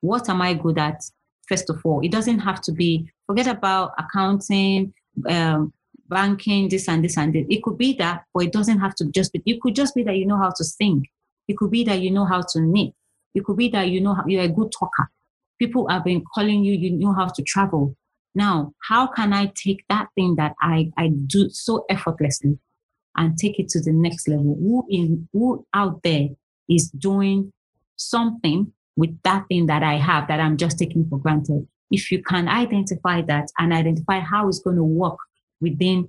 What 0.00 0.28
am 0.28 0.42
I 0.42 0.54
good 0.54 0.78
at? 0.78 1.00
First 1.48 1.70
of 1.70 1.80
all, 1.84 2.00
it 2.00 2.10
doesn't 2.10 2.38
have 2.40 2.60
to 2.62 2.72
be, 2.72 3.10
forget 3.26 3.46
about 3.46 3.92
accounting, 3.98 4.92
um, 5.28 5.72
banking, 6.08 6.68
this 6.68 6.88
and 6.88 7.04
this 7.04 7.16
and 7.16 7.34
this. 7.34 7.46
It 7.48 7.62
could 7.62 7.78
be 7.78 7.94
that, 7.94 8.24
but 8.32 8.44
it 8.44 8.52
doesn't 8.52 8.78
have 8.78 8.94
to 8.96 9.06
just 9.06 9.32
be, 9.32 9.42
it 9.44 9.60
could 9.60 9.74
just 9.74 9.94
be 9.94 10.02
that 10.04 10.16
you 10.16 10.26
know 10.26 10.38
how 10.38 10.50
to 10.56 10.64
sing 10.64 11.06
it 11.48 11.56
could 11.56 11.70
be 11.70 11.84
that 11.84 12.00
you 12.00 12.10
know 12.10 12.24
how 12.24 12.42
to 12.42 12.60
knit. 12.60 12.94
It 13.34 13.44
could 13.44 13.56
be 13.56 13.68
that 13.70 13.88
you 13.88 14.00
know 14.00 14.14
how, 14.14 14.24
you're 14.26 14.44
a 14.44 14.48
good 14.48 14.70
talker. 14.78 15.10
People 15.58 15.88
have 15.88 16.04
been 16.04 16.24
calling 16.34 16.64
you, 16.64 16.74
you 16.74 16.90
know 16.90 17.12
how 17.12 17.26
to 17.26 17.42
travel. 17.42 17.96
Now, 18.34 18.72
how 18.88 19.06
can 19.06 19.32
I 19.32 19.52
take 19.54 19.84
that 19.88 20.08
thing 20.14 20.36
that 20.36 20.54
I, 20.60 20.90
I 20.96 21.08
do 21.08 21.50
so 21.50 21.84
effortlessly 21.88 22.58
and 23.16 23.36
take 23.36 23.58
it 23.58 23.68
to 23.70 23.80
the 23.80 23.92
next 23.92 24.28
level? 24.28 24.56
Who 24.58 24.86
in 24.88 25.28
who 25.32 25.66
out 25.74 26.02
there 26.02 26.28
is 26.68 26.90
doing 26.90 27.52
something 27.96 28.72
with 28.96 29.16
that 29.22 29.46
thing 29.48 29.66
that 29.66 29.82
I 29.82 29.94
have 29.94 30.28
that 30.28 30.40
I'm 30.40 30.56
just 30.56 30.78
taking 30.78 31.06
for 31.08 31.18
granted? 31.18 31.66
If 31.90 32.10
you 32.10 32.22
can 32.22 32.48
identify 32.48 33.22
that 33.22 33.48
and 33.58 33.72
identify 33.72 34.20
how 34.20 34.48
it's 34.48 34.60
going 34.60 34.76
to 34.76 34.84
work 34.84 35.18
within 35.60 36.08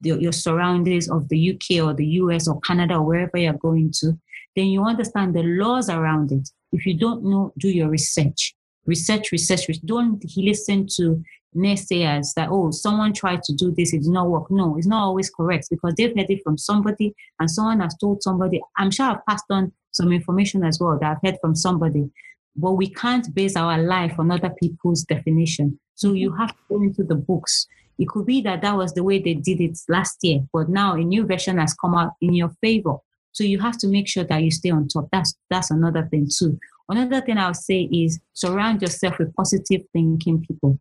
the, 0.00 0.16
your 0.20 0.32
surroundings 0.32 1.10
of 1.10 1.28
the 1.28 1.54
UK 1.54 1.84
or 1.84 1.94
the 1.94 2.06
US 2.06 2.46
or 2.48 2.60
Canada 2.60 2.94
or 2.94 3.02
wherever 3.02 3.36
you're 3.36 3.54
going 3.54 3.92
to, 4.00 4.18
then 4.56 4.66
you 4.66 4.84
understand 4.84 5.34
the 5.34 5.42
laws 5.42 5.88
around 5.90 6.32
it. 6.32 6.48
If 6.72 6.86
you 6.86 6.96
don't 6.96 7.24
know, 7.24 7.52
do 7.58 7.68
your 7.68 7.88
research. 7.88 8.54
Research, 8.86 9.32
research, 9.32 9.68
research. 9.68 9.84
Don't 9.84 10.22
listen 10.36 10.86
to 10.96 11.22
naysayers 11.56 12.34
that, 12.34 12.48
oh, 12.50 12.70
someone 12.70 13.12
tried 13.12 13.42
to 13.44 13.54
do 13.54 13.72
this, 13.76 13.92
it 13.92 14.02
did 14.02 14.10
not 14.10 14.28
work. 14.28 14.50
No, 14.50 14.76
it's 14.76 14.86
not 14.86 15.02
always 15.02 15.30
correct 15.30 15.68
because 15.70 15.94
they've 15.96 16.14
heard 16.16 16.30
it 16.30 16.42
from 16.42 16.58
somebody 16.58 17.14
and 17.38 17.50
someone 17.50 17.80
has 17.80 17.96
told 17.96 18.22
somebody. 18.22 18.60
I'm 18.76 18.90
sure 18.90 19.06
I've 19.06 19.26
passed 19.26 19.44
on 19.50 19.72
some 19.94 20.12
information 20.12 20.64
as 20.64 20.78
well 20.80 20.98
that 21.00 21.10
I've 21.10 21.28
heard 21.28 21.38
from 21.40 21.54
somebody. 21.54 22.10
But 22.56 22.72
we 22.72 22.88
can't 22.88 23.34
base 23.34 23.56
our 23.56 23.78
life 23.82 24.18
on 24.18 24.30
other 24.30 24.50
people's 24.60 25.02
definition. 25.02 25.78
So 25.94 26.12
you 26.12 26.30
mm-hmm. 26.30 26.40
have 26.40 26.50
to 26.50 26.62
go 26.68 26.82
into 26.82 27.04
the 27.04 27.14
books. 27.14 27.66
It 27.98 28.08
could 28.08 28.26
be 28.26 28.40
that 28.42 28.62
that 28.62 28.76
was 28.76 28.92
the 28.92 29.04
way 29.04 29.20
they 29.20 29.34
did 29.34 29.60
it 29.60 29.78
last 29.88 30.18
year, 30.22 30.40
but 30.52 30.68
now 30.68 30.94
a 30.94 30.98
new 30.98 31.24
version 31.26 31.58
has 31.58 31.74
come 31.74 31.94
out 31.94 32.12
in 32.20 32.34
your 32.34 32.50
favor. 32.60 32.96
So 33.32 33.44
you 33.44 33.60
have 33.60 33.78
to 33.78 33.88
make 33.88 34.08
sure 34.08 34.24
that 34.24 34.42
you 34.42 34.50
stay 34.50 34.70
on 34.70 34.88
top. 34.88 35.08
That's 35.12 35.34
that's 35.50 35.70
another 35.70 36.06
thing 36.10 36.28
too. 36.32 36.58
Another 36.88 37.20
thing 37.20 37.38
I'll 37.38 37.54
say 37.54 37.82
is 37.82 38.20
surround 38.32 38.82
yourself 38.82 39.18
with 39.18 39.34
positive 39.34 39.82
thinking 39.92 40.44
people. 40.44 40.78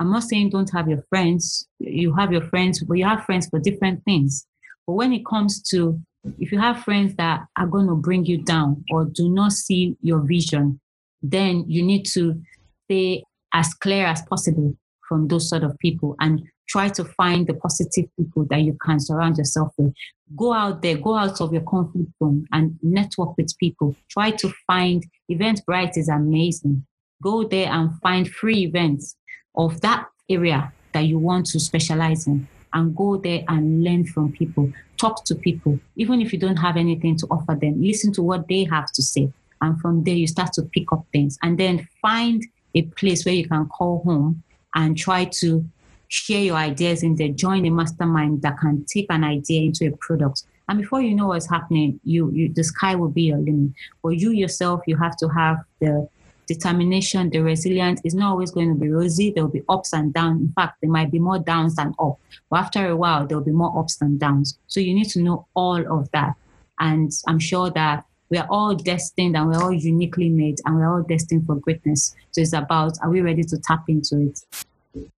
I'm 0.00 0.12
not 0.12 0.24
saying 0.24 0.50
don't 0.50 0.72
have 0.72 0.88
your 0.88 1.02
friends. 1.08 1.66
You 1.78 2.14
have 2.14 2.32
your 2.32 2.46
friends, 2.48 2.82
but 2.84 2.98
you 2.98 3.04
have 3.04 3.24
friends 3.24 3.48
for 3.48 3.58
different 3.58 4.04
things. 4.04 4.46
But 4.86 4.94
when 4.94 5.12
it 5.12 5.26
comes 5.26 5.62
to 5.70 6.00
if 6.38 6.52
you 6.52 6.58
have 6.58 6.84
friends 6.84 7.14
that 7.16 7.46
are 7.56 7.66
going 7.66 7.86
to 7.86 7.94
bring 7.94 8.24
you 8.26 8.38
down 8.38 8.84
or 8.90 9.04
do 9.04 9.28
not 9.28 9.52
see 9.52 9.96
your 10.02 10.20
vision, 10.20 10.80
then 11.22 11.64
you 11.68 11.82
need 11.82 12.04
to 12.04 12.40
stay 12.84 13.22
as 13.52 13.72
clear 13.74 14.06
as 14.06 14.22
possible 14.22 14.74
from 15.08 15.28
those 15.28 15.48
sort 15.48 15.62
of 15.62 15.78
people 15.78 16.16
and 16.20 16.42
try 16.68 16.88
to 16.88 17.04
find 17.04 17.46
the 17.46 17.54
positive 17.54 18.04
people 18.18 18.44
that 18.50 18.60
you 18.60 18.76
can 18.84 19.00
surround 19.00 19.38
yourself 19.38 19.72
with. 19.78 19.92
Go 20.36 20.52
out 20.52 20.82
there, 20.82 20.98
go 20.98 21.16
out 21.16 21.40
of 21.40 21.52
your 21.52 21.62
comfort 21.62 22.06
zone 22.18 22.46
and 22.52 22.78
network 22.82 23.36
with 23.38 23.56
people. 23.58 23.96
Try 24.10 24.32
to 24.32 24.52
find 24.66 25.04
Eventbrite 25.30 25.96
is 25.96 26.08
amazing. 26.08 26.84
Go 27.22 27.44
there 27.44 27.68
and 27.72 27.98
find 28.00 28.28
free 28.28 28.64
events 28.64 29.16
of 29.56 29.80
that 29.80 30.06
area 30.28 30.72
that 30.92 31.00
you 31.00 31.18
want 31.18 31.46
to 31.46 31.60
specialize 31.60 32.26
in 32.26 32.46
and 32.72 32.94
go 32.96 33.16
there 33.16 33.44
and 33.48 33.82
learn 33.82 34.04
from 34.04 34.32
people. 34.32 34.72
Talk 34.98 35.24
to 35.26 35.34
people. 35.34 35.78
Even 35.96 36.20
if 36.20 36.32
you 36.32 36.38
don't 36.38 36.56
have 36.56 36.76
anything 36.76 37.16
to 37.18 37.26
offer 37.30 37.54
them, 37.54 37.82
listen 37.82 38.12
to 38.12 38.22
what 38.22 38.48
they 38.48 38.64
have 38.64 38.90
to 38.92 39.02
say. 39.02 39.32
And 39.60 39.80
from 39.80 40.04
there, 40.04 40.14
you 40.14 40.26
start 40.26 40.52
to 40.54 40.62
pick 40.62 40.92
up 40.92 41.04
things 41.12 41.38
and 41.42 41.58
then 41.58 41.88
find 42.00 42.44
a 42.74 42.82
place 42.82 43.24
where 43.24 43.34
you 43.34 43.48
can 43.48 43.66
call 43.66 44.02
home 44.04 44.42
and 44.74 44.96
try 44.96 45.24
to 45.24 45.64
share 46.08 46.40
your 46.40 46.56
ideas 46.56 47.02
in 47.02 47.16
there, 47.16 47.28
join 47.28 47.66
a 47.66 47.70
mastermind 47.70 48.42
that 48.42 48.58
can 48.58 48.84
take 48.84 49.06
an 49.10 49.24
idea 49.24 49.62
into 49.62 49.86
a 49.86 49.96
product. 49.98 50.44
And 50.68 50.78
before 50.78 51.00
you 51.00 51.14
know 51.14 51.28
what's 51.28 51.48
happening, 51.48 51.98
you, 52.04 52.30
you 52.32 52.52
the 52.52 52.64
sky 52.64 52.94
will 52.94 53.08
be 53.08 53.22
your 53.22 53.38
limit. 53.38 53.72
For 54.02 54.12
you 54.12 54.30
yourself, 54.30 54.82
you 54.86 54.96
have 54.96 55.16
to 55.18 55.28
have 55.28 55.58
the 55.80 56.08
determination, 56.48 57.30
the 57.30 57.40
resilience 57.40 58.00
is 58.04 58.14
not 58.14 58.30
always 58.30 58.50
going 58.50 58.70
to 58.70 58.74
be 58.74 58.90
rosy. 58.90 59.30
There 59.30 59.44
will 59.44 59.52
be 59.52 59.62
ups 59.68 59.92
and 59.92 60.12
downs. 60.12 60.40
In 60.40 60.52
fact, 60.52 60.78
there 60.80 60.90
might 60.90 61.12
be 61.12 61.18
more 61.18 61.38
downs 61.38 61.76
than 61.76 61.94
up. 62.00 62.18
But 62.50 62.60
after 62.60 62.88
a 62.88 62.96
while, 62.96 63.26
there 63.26 63.36
will 63.36 63.44
be 63.44 63.52
more 63.52 63.78
ups 63.78 63.96
than 63.96 64.18
downs. 64.18 64.58
So 64.66 64.80
you 64.80 64.94
need 64.94 65.10
to 65.10 65.22
know 65.22 65.46
all 65.54 65.80
of 66.00 66.10
that. 66.12 66.34
And 66.80 67.12
I'm 67.26 67.38
sure 67.38 67.70
that 67.70 68.04
we 68.30 68.38
are 68.38 68.46
all 68.50 68.74
destined 68.74 69.36
and 69.36 69.48
we're 69.48 69.62
all 69.62 69.72
uniquely 69.72 70.28
made 70.28 70.58
and 70.64 70.76
we're 70.76 70.92
all 70.92 71.02
destined 71.02 71.46
for 71.46 71.56
greatness. 71.56 72.14
So 72.32 72.40
it's 72.40 72.52
about 72.52 72.92
are 73.02 73.10
we 73.10 73.20
ready 73.20 73.42
to 73.44 73.58
tap 73.58 73.84
into 73.88 74.28
it? 74.28 74.40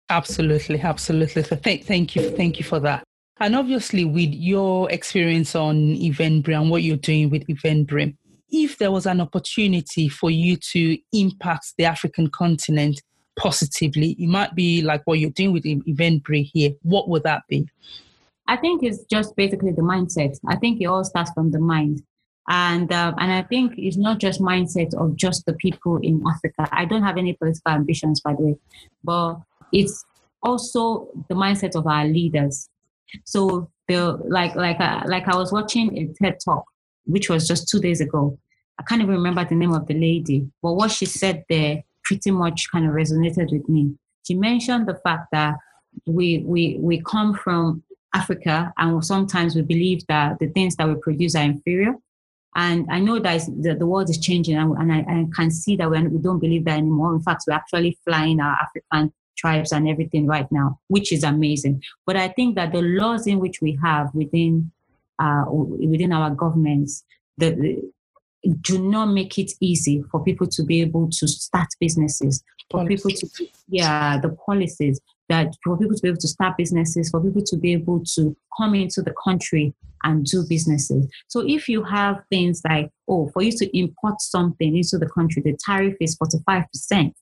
Absolutely, 0.09 0.79
absolutely. 0.79 1.43
So 1.43 1.55
th- 1.55 1.85
thank 1.85 2.15
you, 2.15 2.29
thank 2.31 2.59
you 2.59 2.65
for 2.65 2.79
that. 2.81 3.03
And 3.39 3.55
obviously, 3.55 4.05
with 4.05 4.33
your 4.33 4.91
experience 4.91 5.55
on 5.55 5.95
Eventbrite 5.95 6.61
and 6.61 6.69
what 6.69 6.83
you're 6.83 6.97
doing 6.97 7.31
with 7.31 7.49
Event 7.49 7.87
Eventbrite, 7.87 8.15
if 8.51 8.77
there 8.77 8.91
was 8.91 9.05
an 9.05 9.21
opportunity 9.21 10.09
for 10.09 10.29
you 10.29 10.57
to 10.57 10.97
impact 11.13 11.73
the 11.77 11.85
African 11.85 12.29
continent 12.29 13.01
positively, 13.37 14.15
it 14.19 14.27
might 14.27 14.53
be 14.55 14.81
like 14.81 15.01
what 15.05 15.19
you're 15.19 15.29
doing 15.29 15.53
with 15.53 15.63
Eventbrite 15.63 16.51
here. 16.53 16.71
What 16.81 17.09
would 17.09 17.23
that 17.23 17.43
be? 17.47 17.67
I 18.47 18.57
think 18.57 18.83
it's 18.83 19.03
just 19.05 19.35
basically 19.35 19.71
the 19.71 19.81
mindset. 19.81 20.37
I 20.47 20.57
think 20.57 20.81
it 20.81 20.85
all 20.85 21.03
starts 21.03 21.31
from 21.31 21.51
the 21.51 21.59
mind. 21.59 22.03
And 22.49 22.91
uh, 22.91 23.13
and 23.17 23.31
I 23.31 23.43
think 23.43 23.75
it's 23.77 23.97
not 23.97 24.19
just 24.19 24.41
mindset 24.41 24.93
of 24.95 25.15
just 25.15 25.45
the 25.45 25.53
people 25.53 25.97
in 25.97 26.21
Africa. 26.27 26.67
I 26.71 26.85
don't 26.85 27.03
have 27.03 27.17
any 27.17 27.33
political 27.33 27.71
ambitions, 27.71 28.19
by 28.19 28.33
the 28.33 28.41
way, 28.41 28.55
but 29.03 29.35
it's 29.71 30.03
also 30.43 31.07
the 31.29 31.35
mindset 31.35 31.75
of 31.75 31.87
our 31.87 32.05
leaders. 32.05 32.67
So 33.25 33.69
the 33.87 34.19
like 34.27 34.55
like 34.55 34.79
uh, 34.79 35.03
like 35.05 35.27
I 35.27 35.37
was 35.37 35.51
watching 35.53 35.97
a 35.97 36.07
TED 36.21 36.39
talk, 36.43 36.65
which 37.11 37.29
was 37.29 37.47
just 37.47 37.69
two 37.69 37.79
days 37.79 38.01
ago. 38.01 38.37
I 38.79 38.83
can't 38.83 39.01
even 39.01 39.15
remember 39.15 39.45
the 39.45 39.55
name 39.55 39.73
of 39.73 39.85
the 39.87 39.93
lady, 39.93 40.49
but 40.61 40.73
what 40.73 40.91
she 40.91 41.05
said 41.05 41.43
there 41.49 41.83
pretty 42.03 42.31
much 42.31 42.71
kind 42.71 42.85
of 42.85 42.93
resonated 42.93 43.51
with 43.51 43.67
me. 43.69 43.93
She 44.25 44.33
mentioned 44.33 44.87
the 44.87 44.95
fact 44.95 45.27
that 45.31 45.55
we 46.05 46.43
we 46.45 46.77
we 46.79 47.01
come 47.01 47.33
from 47.33 47.83
Africa, 48.13 48.73
and 48.77 49.03
sometimes 49.05 49.55
we 49.55 49.61
believe 49.61 50.05
that 50.07 50.39
the 50.39 50.47
things 50.47 50.75
that 50.75 50.87
we 50.87 50.95
produce 50.95 51.35
are 51.35 51.43
inferior. 51.43 51.93
And 52.55 52.85
I 52.91 52.99
know 52.99 53.17
that 53.19 53.41
the, 53.61 53.75
the 53.75 53.87
world 53.87 54.09
is 54.09 54.19
changing, 54.19 54.57
and, 54.57 54.75
and 54.77 54.91
I, 54.91 55.25
can 55.33 55.49
see 55.49 55.77
that 55.77 55.89
we 55.89 55.97
don't 56.19 56.39
believe 56.39 56.65
that 56.65 56.77
anymore. 56.77 57.13
In 57.15 57.21
fact, 57.21 57.43
we're 57.47 57.53
actually 57.53 57.97
flying 58.03 58.41
our 58.41 58.57
African 58.57 59.13
tribes 59.37 59.71
and 59.71 59.87
everything 59.87 60.27
right 60.27 60.51
now, 60.51 60.79
which 60.87 61.13
is 61.13 61.23
amazing. 61.23 61.81
But 62.05 62.17
I 62.17 62.27
think 62.27 62.55
that 62.55 62.73
the 62.73 62.81
laws 62.81 63.25
in 63.25 63.39
which 63.39 63.61
we 63.61 63.79
have 63.81 64.13
within 64.13 64.71
uh, 65.19 65.45
within 65.49 66.13
our 66.13 66.31
governments 66.31 67.03
that 67.37 67.55
do 68.61 68.81
not 68.81 69.05
make 69.07 69.37
it 69.37 69.51
easy 69.59 70.03
for 70.11 70.23
people 70.23 70.47
to 70.47 70.63
be 70.63 70.81
able 70.81 71.09
to 71.09 71.27
start 71.27 71.67
businesses, 71.79 72.43
for 72.71 72.79
policies. 72.79 73.03
people 73.03 73.37
to 73.37 73.47
yeah 73.67 74.17
the 74.19 74.29
policies 74.29 74.99
that 75.29 75.55
for 75.63 75.77
people 75.77 75.95
to 75.95 76.01
be 76.01 76.09
able 76.09 76.19
to 76.19 76.27
start 76.27 76.57
businesses, 76.57 77.09
for 77.09 77.21
people 77.21 77.41
to 77.43 77.57
be 77.57 77.73
able 77.73 78.03
to 78.15 78.35
come 78.57 78.75
into 78.75 79.01
the 79.01 79.13
country 79.23 79.73
and 80.03 80.25
do 80.25 80.43
businesses. 80.47 81.07
So 81.27 81.41
if 81.47 81.69
you 81.69 81.83
have 81.83 82.21
things 82.29 82.61
like, 82.67 82.89
oh, 83.07 83.29
for 83.33 83.41
you 83.41 83.51
to 83.53 83.77
import 83.77 84.19
something 84.19 84.75
into 84.75 84.97
the 84.97 85.07
country, 85.07 85.41
the 85.41 85.57
tariff 85.63 85.95
is 86.01 86.17
45%. 86.17 87.13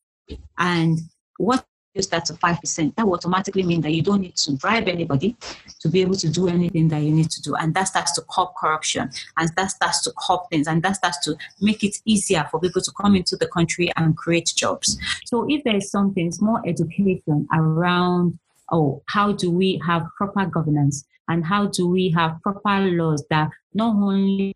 And 0.58 0.99
what 1.38 1.65
reduce 1.93 2.08
that 2.08 2.25
to 2.25 2.34
5%. 2.34 2.95
That 2.95 3.06
will 3.06 3.13
automatically 3.13 3.63
mean 3.63 3.82
that 3.82 3.91
you 3.91 4.02
don't 4.02 4.21
need 4.21 4.36
to 4.38 4.52
bribe 4.54 4.88
anybody 4.88 5.36
to 5.80 5.89
be 5.89 6.02
able 6.02 6.15
to 6.15 6.30
do 6.30 6.47
anything 6.47 6.88
that 6.89 7.02
you 7.02 7.12
need 7.12 7.30
to 7.32 7.41
do. 7.41 7.56
And 7.56 7.73
that 7.73 7.86
starts 7.86 8.13
to 8.13 8.23
curb 8.30 8.49
corruption 8.58 9.10
and 9.38 9.49
that 9.56 9.71
starts 9.71 10.04
to 10.04 10.13
curb 10.28 10.41
things 10.49 10.67
and 10.67 10.84
that 10.84 10.95
starts 10.95 11.19
to 11.25 11.36
make 11.62 11.84
it 11.84 11.97
easier 12.06 12.47
for 12.52 12.60
people 12.60 12.82
to 12.82 12.91
come 12.91 13.15
into 13.15 13.36
the 13.36 13.47
country 13.47 13.91
and 13.95 14.15
create 14.15 14.54
jobs. 14.56 14.97
So 15.25 15.45
if 15.49 15.63
there 15.63 15.75
is 15.75 15.89
something, 15.89 16.32
more 16.41 16.62
education 16.65 17.47
around 17.54 18.38
oh, 18.71 19.02
how 19.08 19.32
do 19.32 19.49
we 19.52 19.82
have 19.86 20.06
proper 20.15 20.45
governance 20.45 21.06
and 21.28 21.45
how 21.45 21.67
do 21.67 21.88
we 21.88 22.10
have 22.10 22.41
proper 22.43 22.80
laws 22.80 23.23
that 23.30 23.49
not 23.73 23.95
only 23.95 24.54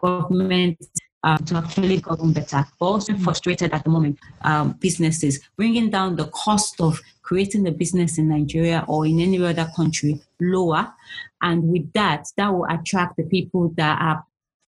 government 0.00 0.78
um, 1.24 1.38
to 1.38 1.56
actually 1.56 2.00
govern 2.00 2.32
better, 2.32 2.66
but 2.78 2.86
also 2.86 3.16
frustrated 3.18 3.72
at 3.72 3.84
the 3.84 3.90
moment 3.90 4.18
um, 4.42 4.72
businesses, 4.80 5.40
bringing 5.56 5.90
down 5.90 6.16
the 6.16 6.26
cost 6.26 6.80
of 6.80 7.00
creating 7.22 7.66
a 7.66 7.72
business 7.72 8.18
in 8.18 8.28
Nigeria 8.28 8.84
or 8.88 9.06
in 9.06 9.20
any 9.20 9.42
other 9.42 9.70
country 9.76 10.20
lower. 10.40 10.92
And 11.40 11.64
with 11.64 11.92
that, 11.92 12.26
that 12.36 12.52
will 12.52 12.66
attract 12.68 13.16
the 13.16 13.24
people 13.24 13.72
that 13.76 14.00
are 14.00 14.24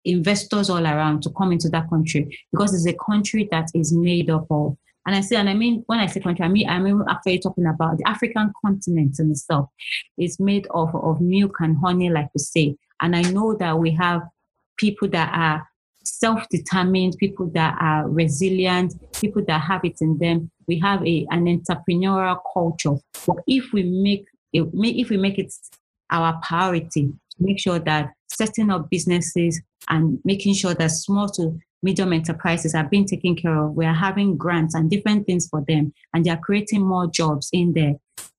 investors 0.05 0.69
all 0.69 0.85
around 0.85 1.23
to 1.23 1.31
come 1.31 1.53
into 1.53 1.69
that 1.69 1.89
country 1.89 2.37
because 2.51 2.75
it's 2.75 2.87
a 2.87 2.97
country 3.05 3.49
that 3.53 3.69
is 3.75 3.93
made 3.93 4.31
up 4.31 4.47
of 4.51 4.77
and 5.05 5.17
I 5.17 5.21
say, 5.21 5.37
and 5.37 5.51
I 5.51 5.55
mean, 5.55 5.83
when 5.87 5.99
I 5.99 6.07
say 6.07 6.21
country, 6.21 6.45
I 6.45 6.49
mean, 6.49 6.69
I 6.69 6.79
mean 6.79 7.03
actually 7.11 7.41
talking 7.41 7.67
about 7.67 7.99
the 7.99 8.09
African 8.09 8.53
continent 8.65 9.19
in 9.19 9.33
itself. 9.33 9.69
It's 10.17 10.39
made 10.39 10.67
of, 10.71 10.95
of 10.95 11.21
milk 11.21 11.57
and 11.59 11.77
honey, 11.79 12.09
like 12.09 12.29
we 12.35 12.39
say. 12.39 12.77
And 13.01 13.17
I 13.17 13.23
know 13.23 13.55
that 13.57 13.79
we 13.79 13.91
have 13.93 14.23
people 14.77 15.09
that 15.09 15.33
are 15.35 15.69
self-determined, 16.05 17.17
people 17.19 17.51
that 17.55 17.77
are 17.81 18.09
resilient, 18.09 18.95
people 19.21 19.43
that 19.47 19.61
have 19.61 19.85
it 19.85 19.97
in 20.01 20.19
them. 20.19 20.51
We 20.69 20.79
have 20.81 21.05
a, 21.07 21.27
an 21.31 21.47
entrepreneurial 21.47 22.39
culture. 22.53 22.97
But 23.27 23.37
if 23.47 23.73
we 23.73 23.83
make 23.83 24.27
it, 24.53 24.69
if 24.73 25.11
we 25.11 25.17
make 25.17 25.39
it 25.39 25.53
our 26.11 26.39
priority 26.47 27.07
to 27.07 27.37
make 27.41 27.59
sure 27.59 27.79
that 27.79 28.13
setting 28.29 28.71
up 28.71 28.91
businesses 28.91 29.61
and 29.89 30.19
making 30.25 30.55
sure 30.55 30.75
that 30.75 30.91
small 30.91 31.29
to 31.31 31.59
medium 31.83 32.13
enterprises 32.13 32.75
are 32.75 32.85
being 32.85 33.07
taken 33.07 33.35
care 33.35 33.57
of. 33.59 33.75
We 33.75 33.85
are 33.87 33.95
having 33.95 34.37
grants 34.37 34.75
and 34.75 34.89
different 34.91 35.27
things 35.27 35.49
for 35.49 35.65
them, 35.67 35.93
and 36.15 36.25
they 36.25 36.31
are 36.31 36.39
creating 36.39 36.87
more 36.87 37.09
jobs 37.09 37.49
in 37.53 37.73
there. 37.73 37.95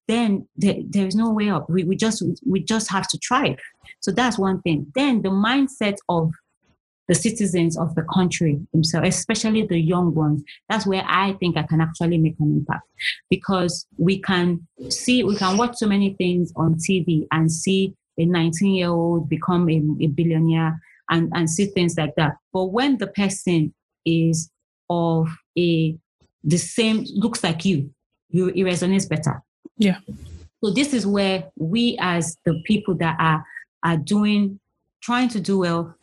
Then 0.08 0.48
there, 0.56 0.76
there 0.86 1.08
is 1.08 1.16
no 1.16 1.32
way 1.32 1.50
up. 1.50 1.70
We, 1.70 1.84
we 1.84 1.96
just 1.96 2.24
we 2.46 2.62
just 2.62 2.90
have 2.92 3.08
to 3.10 3.18
try. 3.18 3.58
So 4.02 4.12
that's 4.12 4.38
one 4.38 4.62
thing. 4.62 4.92
Then 4.96 5.22
the 5.22 5.30
mindset 5.30 5.96
of 6.10 6.32
the 7.08 7.16
citizens 7.16 7.78
of 7.78 7.94
the 7.96 8.04
country 8.14 8.60
themselves, 8.72 9.08
especially 9.08 9.66
the 9.66 9.80
young 9.80 10.14
ones. 10.14 10.44
That's 10.70 10.88
where 10.88 11.04
I 11.06 11.34
think 11.34 11.58
I 11.58 11.64
can 11.64 11.82
actually 11.82 12.18
make 12.18 12.36
an 12.40 12.52
impact 12.52 12.88
because 13.30 13.86
we 13.98 14.20
can 14.20 14.66
see, 14.90 15.24
we 15.24 15.36
can 15.36 15.58
watch 15.58 15.78
so 15.78 15.88
many 15.88 16.14
things 16.14 16.54
on 16.56 16.76
TV 16.76 17.28
and 17.32 17.52
see 17.52 17.94
a 18.18 18.26
19 18.26 18.74
year 18.74 18.90
old 18.90 19.30
become 19.30 19.70
a, 19.70 19.82
a 20.02 20.08
billionaire 20.08 20.80
and, 21.10 21.32
and 21.34 21.50
see 21.50 21.66
things 21.66 21.98
like 21.98 22.14
that. 22.16 22.36
But 22.54 22.66
when 22.66 22.98
the 22.98 23.08
person 23.08 23.74
is 24.06 24.50
of 24.90 25.30
a 25.58 25.98
the 26.44 26.58
same 26.58 27.06
looks 27.14 27.44
like 27.44 27.64
you, 27.64 27.92
you 28.30 28.50
it 28.50 28.58
resonates 28.58 29.08
better. 29.08 29.42
Yeah. 29.78 30.00
So 30.64 30.72
this 30.72 30.94
is 30.94 31.08
where 31.08 31.50
we 31.58 31.98
as 32.00 32.38
the 32.46 32.62
people 32.66 32.96
that 32.96 33.16
are 33.20 33.44
are 33.84 33.98
doing 33.98 34.60
trying 35.02 35.30
to 35.30 35.40
do 35.40 35.60
well 35.60 35.96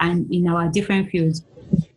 and 0.00 0.30
in 0.32 0.48
our 0.48 0.68
different 0.68 1.10
fields 1.10 1.44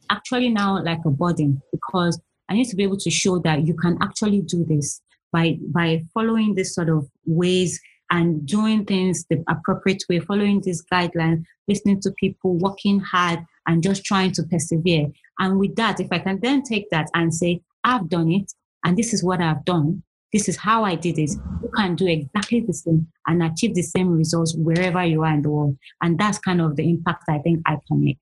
actually 0.09 0.49
now 0.49 0.81
like 0.83 1.03
a 1.05 1.09
burden 1.09 1.61
because 1.71 2.19
I 2.49 2.53
need 2.53 2.69
to 2.69 2.75
be 2.75 2.83
able 2.83 2.97
to 2.97 3.09
show 3.09 3.39
that 3.39 3.65
you 3.65 3.73
can 3.73 3.97
actually 4.01 4.41
do 4.41 4.63
this 4.65 5.01
by 5.31 5.57
by 5.73 6.03
following 6.13 6.55
this 6.55 6.75
sort 6.75 6.89
of 6.89 7.09
ways 7.25 7.79
and 8.11 8.45
doing 8.45 8.85
things 8.85 9.25
the 9.29 9.43
appropriate 9.49 10.03
way, 10.07 10.19
following 10.19 10.61
these 10.61 10.83
guidelines, 10.91 11.43
listening 11.67 11.99
to 12.01 12.11
people, 12.11 12.53
working 12.57 12.99
hard, 12.99 13.39
and 13.67 13.81
just 13.81 14.05
trying 14.05 14.31
to 14.33 14.43
persevere. 14.43 15.07
And 15.39 15.59
with 15.59 15.75
that, 15.75 15.99
if 15.99 16.07
I 16.11 16.19
can 16.19 16.39
then 16.39 16.61
take 16.61 16.89
that 16.91 17.09
and 17.15 17.33
say, 17.33 17.61
I've 17.83 18.07
done 18.07 18.31
it, 18.31 18.53
and 18.85 18.95
this 18.95 19.13
is 19.13 19.23
what 19.23 19.41
I've 19.41 19.65
done, 19.65 20.03
this 20.35 20.49
is 20.49 20.57
how 20.57 20.83
I 20.83 20.95
did 20.95 21.17
it, 21.17 21.31
you 21.63 21.69
can 21.77 21.95
do 21.95 22.05
exactly 22.07 22.59
the 22.59 22.73
same 22.73 23.07
and 23.25 23.41
achieve 23.41 23.73
the 23.73 23.81
same 23.81 24.09
results 24.09 24.53
wherever 24.57 25.01
you 25.01 25.23
are 25.23 25.33
in 25.33 25.41
the 25.43 25.49
world. 25.49 25.77
And 26.01 26.19
that's 26.19 26.39
kind 26.39 26.59
of 26.59 26.75
the 26.75 26.89
impact 26.89 27.23
I 27.29 27.37
think 27.37 27.61
I 27.65 27.77
can 27.87 28.03
make 28.03 28.19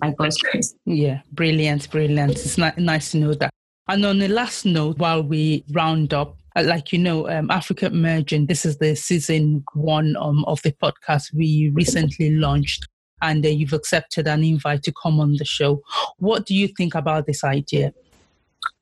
by 0.00 0.10
God's 0.10 0.38
grace. 0.38 0.74
Yeah, 0.86 1.20
brilliant, 1.30 1.88
brilliant. 1.88 2.32
It's 2.32 2.58
nice 2.58 3.12
to 3.12 3.18
know 3.18 3.34
that. 3.34 3.50
And 3.86 4.04
on 4.04 4.18
the 4.18 4.26
last 4.26 4.66
note, 4.66 4.98
while 4.98 5.22
we 5.22 5.64
round 5.70 6.12
up, 6.12 6.36
uh, 6.56 6.64
like 6.64 6.92
you 6.92 6.98
know, 6.98 7.28
um, 7.28 7.48
Africa 7.48 7.86
Emerging, 7.86 8.46
this 8.46 8.66
is 8.66 8.78
the 8.78 8.96
season 8.96 9.62
one 9.74 10.16
um, 10.16 10.44
of 10.46 10.60
the 10.62 10.72
podcast 10.72 11.32
we 11.32 11.70
recently 11.74 12.32
launched, 12.32 12.88
and 13.22 13.46
uh, 13.46 13.50
you've 13.50 13.72
accepted 13.72 14.26
an 14.26 14.42
invite 14.42 14.82
to 14.82 14.92
come 15.00 15.20
on 15.20 15.36
the 15.36 15.44
show. 15.44 15.80
What 16.18 16.44
do 16.44 16.56
you 16.56 16.66
think 16.66 16.96
about 16.96 17.26
this 17.26 17.44
idea? 17.44 17.92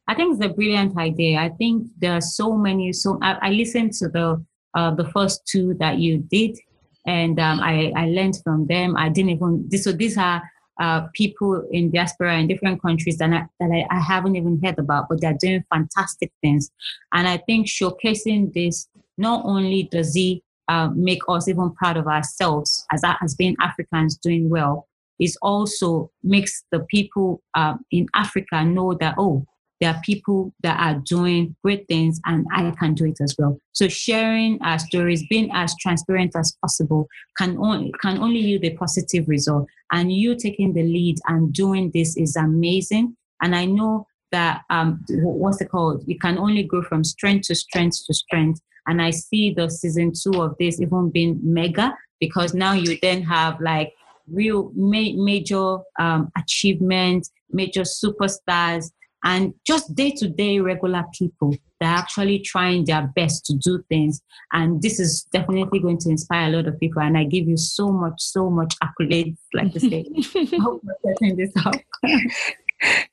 I 0.07 0.15
think 0.15 0.35
it's 0.35 0.45
a 0.45 0.55
brilliant 0.55 0.97
idea. 0.99 1.39
I 1.39 1.49
think 1.49 1.89
there 1.99 2.13
are 2.13 2.21
so 2.21 2.57
many. 2.57 2.93
So 2.93 3.19
I, 3.23 3.39
I 3.41 3.51
listened 3.51 3.93
to 3.95 4.09
the 4.09 4.45
uh, 4.75 4.95
the 4.95 5.09
first 5.11 5.47
two 5.47 5.75
that 5.75 5.99
you 5.99 6.19
did, 6.19 6.59
and 7.07 7.39
um, 7.41 7.61
I 7.61 7.93
I 7.97 8.07
learned 8.07 8.39
from 8.45 8.67
them. 8.67 8.97
I 8.97 9.09
didn't 9.09 9.31
even. 9.31 9.71
So 9.79 9.93
these 9.93 10.19
are 10.19 10.43
uh, 10.81 11.07
people 11.15 11.67
in 11.71 11.91
diaspora 11.91 12.39
in 12.39 12.49
different 12.49 12.83
countries 12.83 13.19
that, 13.19 13.31
I, 13.31 13.47
that 13.61 13.71
I, 13.71 13.87
I, 13.95 14.01
haven't 14.01 14.37
even 14.37 14.61
heard 14.63 14.79
about, 14.79 15.09
but 15.09 15.21
they're 15.21 15.37
doing 15.39 15.65
fantastic 15.73 16.33
things. 16.41 16.71
And 17.13 17.29
I 17.29 17.37
think 17.37 17.69
showcasing 17.69 18.53
this 18.53 18.89
not 19.17 19.45
only 19.45 19.85
does 19.85 20.13
it 20.17 20.43
uh, 20.69 20.89
make 20.95 21.21
us 21.29 21.47
even 21.47 21.73
proud 21.75 21.97
of 21.97 22.09
ourselves 22.09 22.85
as, 22.91 23.03
as 23.23 23.35
being 23.35 23.57
Africans 23.61 24.17
doing 24.17 24.49
well, 24.49 24.89
it 25.19 25.31
also 25.43 26.11
makes 26.25 26.65
the 26.73 26.81
people 26.91 27.41
uh, 27.55 27.75
in 27.93 28.07
Africa 28.15 28.65
know 28.65 28.95
that, 28.95 29.15
oh, 29.17 29.47
there 29.85 29.95
are 29.95 30.01
people 30.03 30.51
that 30.63 30.81
are 30.81 30.99
doing 31.01 31.55
great 31.63 31.87
things 31.89 32.19
and 32.25 32.47
I 32.55 32.71
can 32.71 32.95
do 32.95 33.05
it 33.05 33.19
as 33.21 33.37
well. 33.39 33.59
So 33.73 33.87
sharing 33.87 34.59
our 34.63 34.79
stories, 34.79 35.27
being 35.29 35.51
as 35.53 35.77
transparent 35.79 36.35
as 36.35 36.57
possible 36.63 37.07
can 37.37 37.59
only 37.59 37.93
can 38.01 38.17
only 38.17 38.39
yield 38.39 38.65
a 38.65 38.75
positive 38.77 39.29
result. 39.29 39.69
And 39.93 40.11
you 40.11 40.37
taking 40.37 40.73
the 40.73 40.83
lead 40.83 41.19
and 41.27 41.53
doing 41.53 41.91
this 41.93 42.17
is 42.17 42.35
amazing. 42.35 43.15
And 43.43 43.55
I 43.55 43.67
know 43.67 44.07
that 44.33 44.63
um 44.71 45.05
what's 45.11 45.61
it 45.61 45.71
called? 45.71 46.03
You 46.07 46.19
can 46.19 46.39
only 46.39 46.63
go 46.63 46.81
from 46.81 47.05
strength 47.05 47.49
to 47.49 47.55
strength 47.55 48.07
to 48.07 48.15
strength. 48.15 48.63
And 48.87 49.03
I 49.03 49.11
see 49.11 49.53
the 49.53 49.69
season 49.69 50.13
two 50.15 50.41
of 50.41 50.57
this 50.59 50.81
even 50.81 51.11
being 51.11 51.39
mega 51.43 51.95
because 52.21 52.55
now 52.55 52.73
you 52.73 52.99
then 53.03 53.21
have 53.21 53.61
like 53.61 53.93
real 54.33 54.73
ma- 54.75 55.23
major 55.31 55.77
um, 55.99 56.33
achievements, 56.39 57.31
major 57.51 57.83
superstars 57.83 58.91
and 59.25 59.55
just 59.67 59.95
day 59.95 60.11
to 60.13 60.29
day 60.29 60.61
regular 60.61 61.03
people 61.19 61.57
that 61.81 61.95
are 61.95 61.99
actually 61.99 62.39
trying 62.39 62.85
their 62.85 63.11
best 63.17 63.45
to 63.47 63.55
do 63.55 63.83
things. 63.89 64.21
And 64.53 64.81
this 64.83 65.01
is 65.01 65.27
definitely 65.33 65.81
going 65.81 65.99
to 65.99 66.11
inspire 66.11 66.49
a 66.49 66.57
lot 66.57 66.69
of 66.69 66.79
people. 66.79 67.03
And 67.03 67.17
I 67.17 67.25
give 67.25 67.49
you 67.49 67.57
so 67.57 67.91
much, 67.91 68.15
so 68.19 68.51
much 68.51 68.75
accolades, 68.83 69.37
like 69.55 69.73
to 69.73 69.81
say. 69.81 70.05
I 70.17 70.59
hope 70.61 70.83
we're 70.85 71.15
setting 71.15 71.37
this 71.37 71.53
up. 71.65 71.75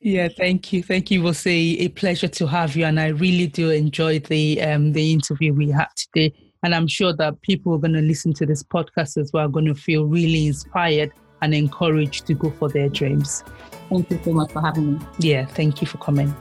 yeah, 0.02 0.28
thank 0.38 0.74
you, 0.74 0.84
thank 0.84 1.10
you. 1.10 1.24
We'll 1.24 1.34
say 1.34 1.78
a 1.80 1.88
pleasure 1.88 2.28
to 2.28 2.48
have 2.48 2.76
you, 2.76 2.86
and 2.86 3.00
I 3.00 3.08
really 3.08 3.48
do 3.48 3.70
enjoy 3.70 4.20
the 4.20 4.62
um, 4.62 4.92
the 4.92 5.14
interview 5.14 5.54
we 5.54 5.72
had 5.72 5.88
today. 5.96 6.34
And 6.64 6.76
I'm 6.76 6.88
sure 6.88 7.16
that 7.16 7.42
people 7.42 7.74
are 7.74 7.80
going 7.80 7.94
to 7.94 8.02
listen 8.02 8.34
to 8.34 8.46
this 8.46 8.62
podcast 8.62 9.18
as 9.18 9.32
well, 9.34 9.46
are 9.46 9.50
going 9.50 9.66
to 9.66 9.74
feel 9.74 10.06
really 10.06 10.46
inspired 10.46 11.12
and 11.42 11.54
encouraged 11.54 12.28
to 12.28 12.34
go 12.34 12.52
for 12.52 12.70
their 12.70 12.90
dreams. 12.90 13.44
Thank 13.90 14.10
you 14.10 14.20
so 14.24 14.34
much 14.34 14.52
for 14.52 14.62
having 14.62 14.94
me. 14.94 15.00
Yeah, 15.20 15.46
thank 15.46 15.82
you 15.82 15.88
for 15.88 15.98
coming. 15.98 16.34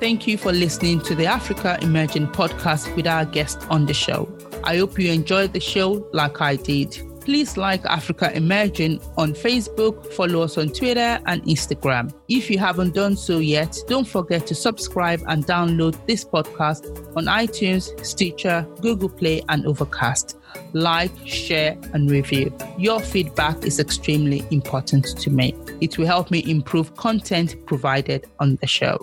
Thank 0.00 0.26
you 0.26 0.36
for 0.36 0.52
listening 0.52 1.00
to 1.02 1.14
the 1.14 1.26
Africa 1.26 1.78
Emerging 1.80 2.26
podcast 2.28 2.94
with 2.96 3.06
our 3.06 3.24
guest 3.24 3.64
on 3.70 3.86
the 3.86 3.94
show. 3.94 4.28
I 4.64 4.78
hope 4.78 4.98
you 4.98 5.12
enjoyed 5.12 5.52
the 5.52 5.60
show 5.60 6.06
like 6.12 6.40
I 6.40 6.56
did. 6.56 7.00
Please 7.24 7.56
like 7.56 7.84
Africa 7.84 8.34
Emerging 8.36 9.00
on 9.16 9.32
Facebook, 9.32 10.12
follow 10.14 10.42
us 10.42 10.58
on 10.58 10.70
Twitter 10.70 11.20
and 11.26 11.40
Instagram. 11.44 12.12
If 12.28 12.50
you 12.50 12.58
haven't 12.58 12.94
done 12.94 13.16
so 13.16 13.38
yet, 13.38 13.78
don't 13.86 14.08
forget 14.08 14.44
to 14.48 14.56
subscribe 14.56 15.22
and 15.28 15.46
download 15.46 15.96
this 16.06 16.24
podcast 16.24 16.84
on 17.16 17.26
iTunes, 17.26 18.04
Stitcher, 18.04 18.66
Google 18.80 19.08
Play, 19.08 19.42
and 19.48 19.64
Overcast. 19.66 20.36
Like, 20.72 21.12
share, 21.24 21.78
and 21.92 22.10
review. 22.10 22.52
Your 22.76 22.98
feedback 23.00 23.64
is 23.64 23.78
extremely 23.78 24.44
important 24.50 25.16
to 25.18 25.30
me. 25.30 25.54
It 25.80 25.98
will 25.98 26.06
help 26.06 26.30
me 26.30 26.42
improve 26.46 26.96
content 26.96 27.54
provided 27.66 28.26
on 28.40 28.56
the 28.56 28.66
show. 28.66 28.98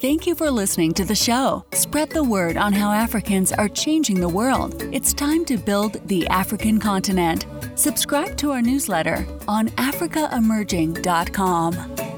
Thank 0.00 0.26
you 0.26 0.34
for 0.34 0.50
listening 0.50 0.94
to 0.94 1.04
the 1.04 1.14
show. 1.14 1.62
Spread 1.72 2.08
the 2.08 2.24
word 2.24 2.56
on 2.56 2.72
how 2.72 2.90
Africans 2.90 3.52
are 3.52 3.68
changing 3.68 4.18
the 4.18 4.30
world. 4.30 4.82
It's 4.94 5.12
time 5.12 5.44
to 5.44 5.58
build 5.58 6.00
the 6.08 6.26
African 6.28 6.80
continent. 6.80 7.44
Subscribe 7.74 8.38
to 8.38 8.50
our 8.52 8.62
newsletter 8.62 9.26
on 9.46 9.68
africaemerging.com. 9.76 12.09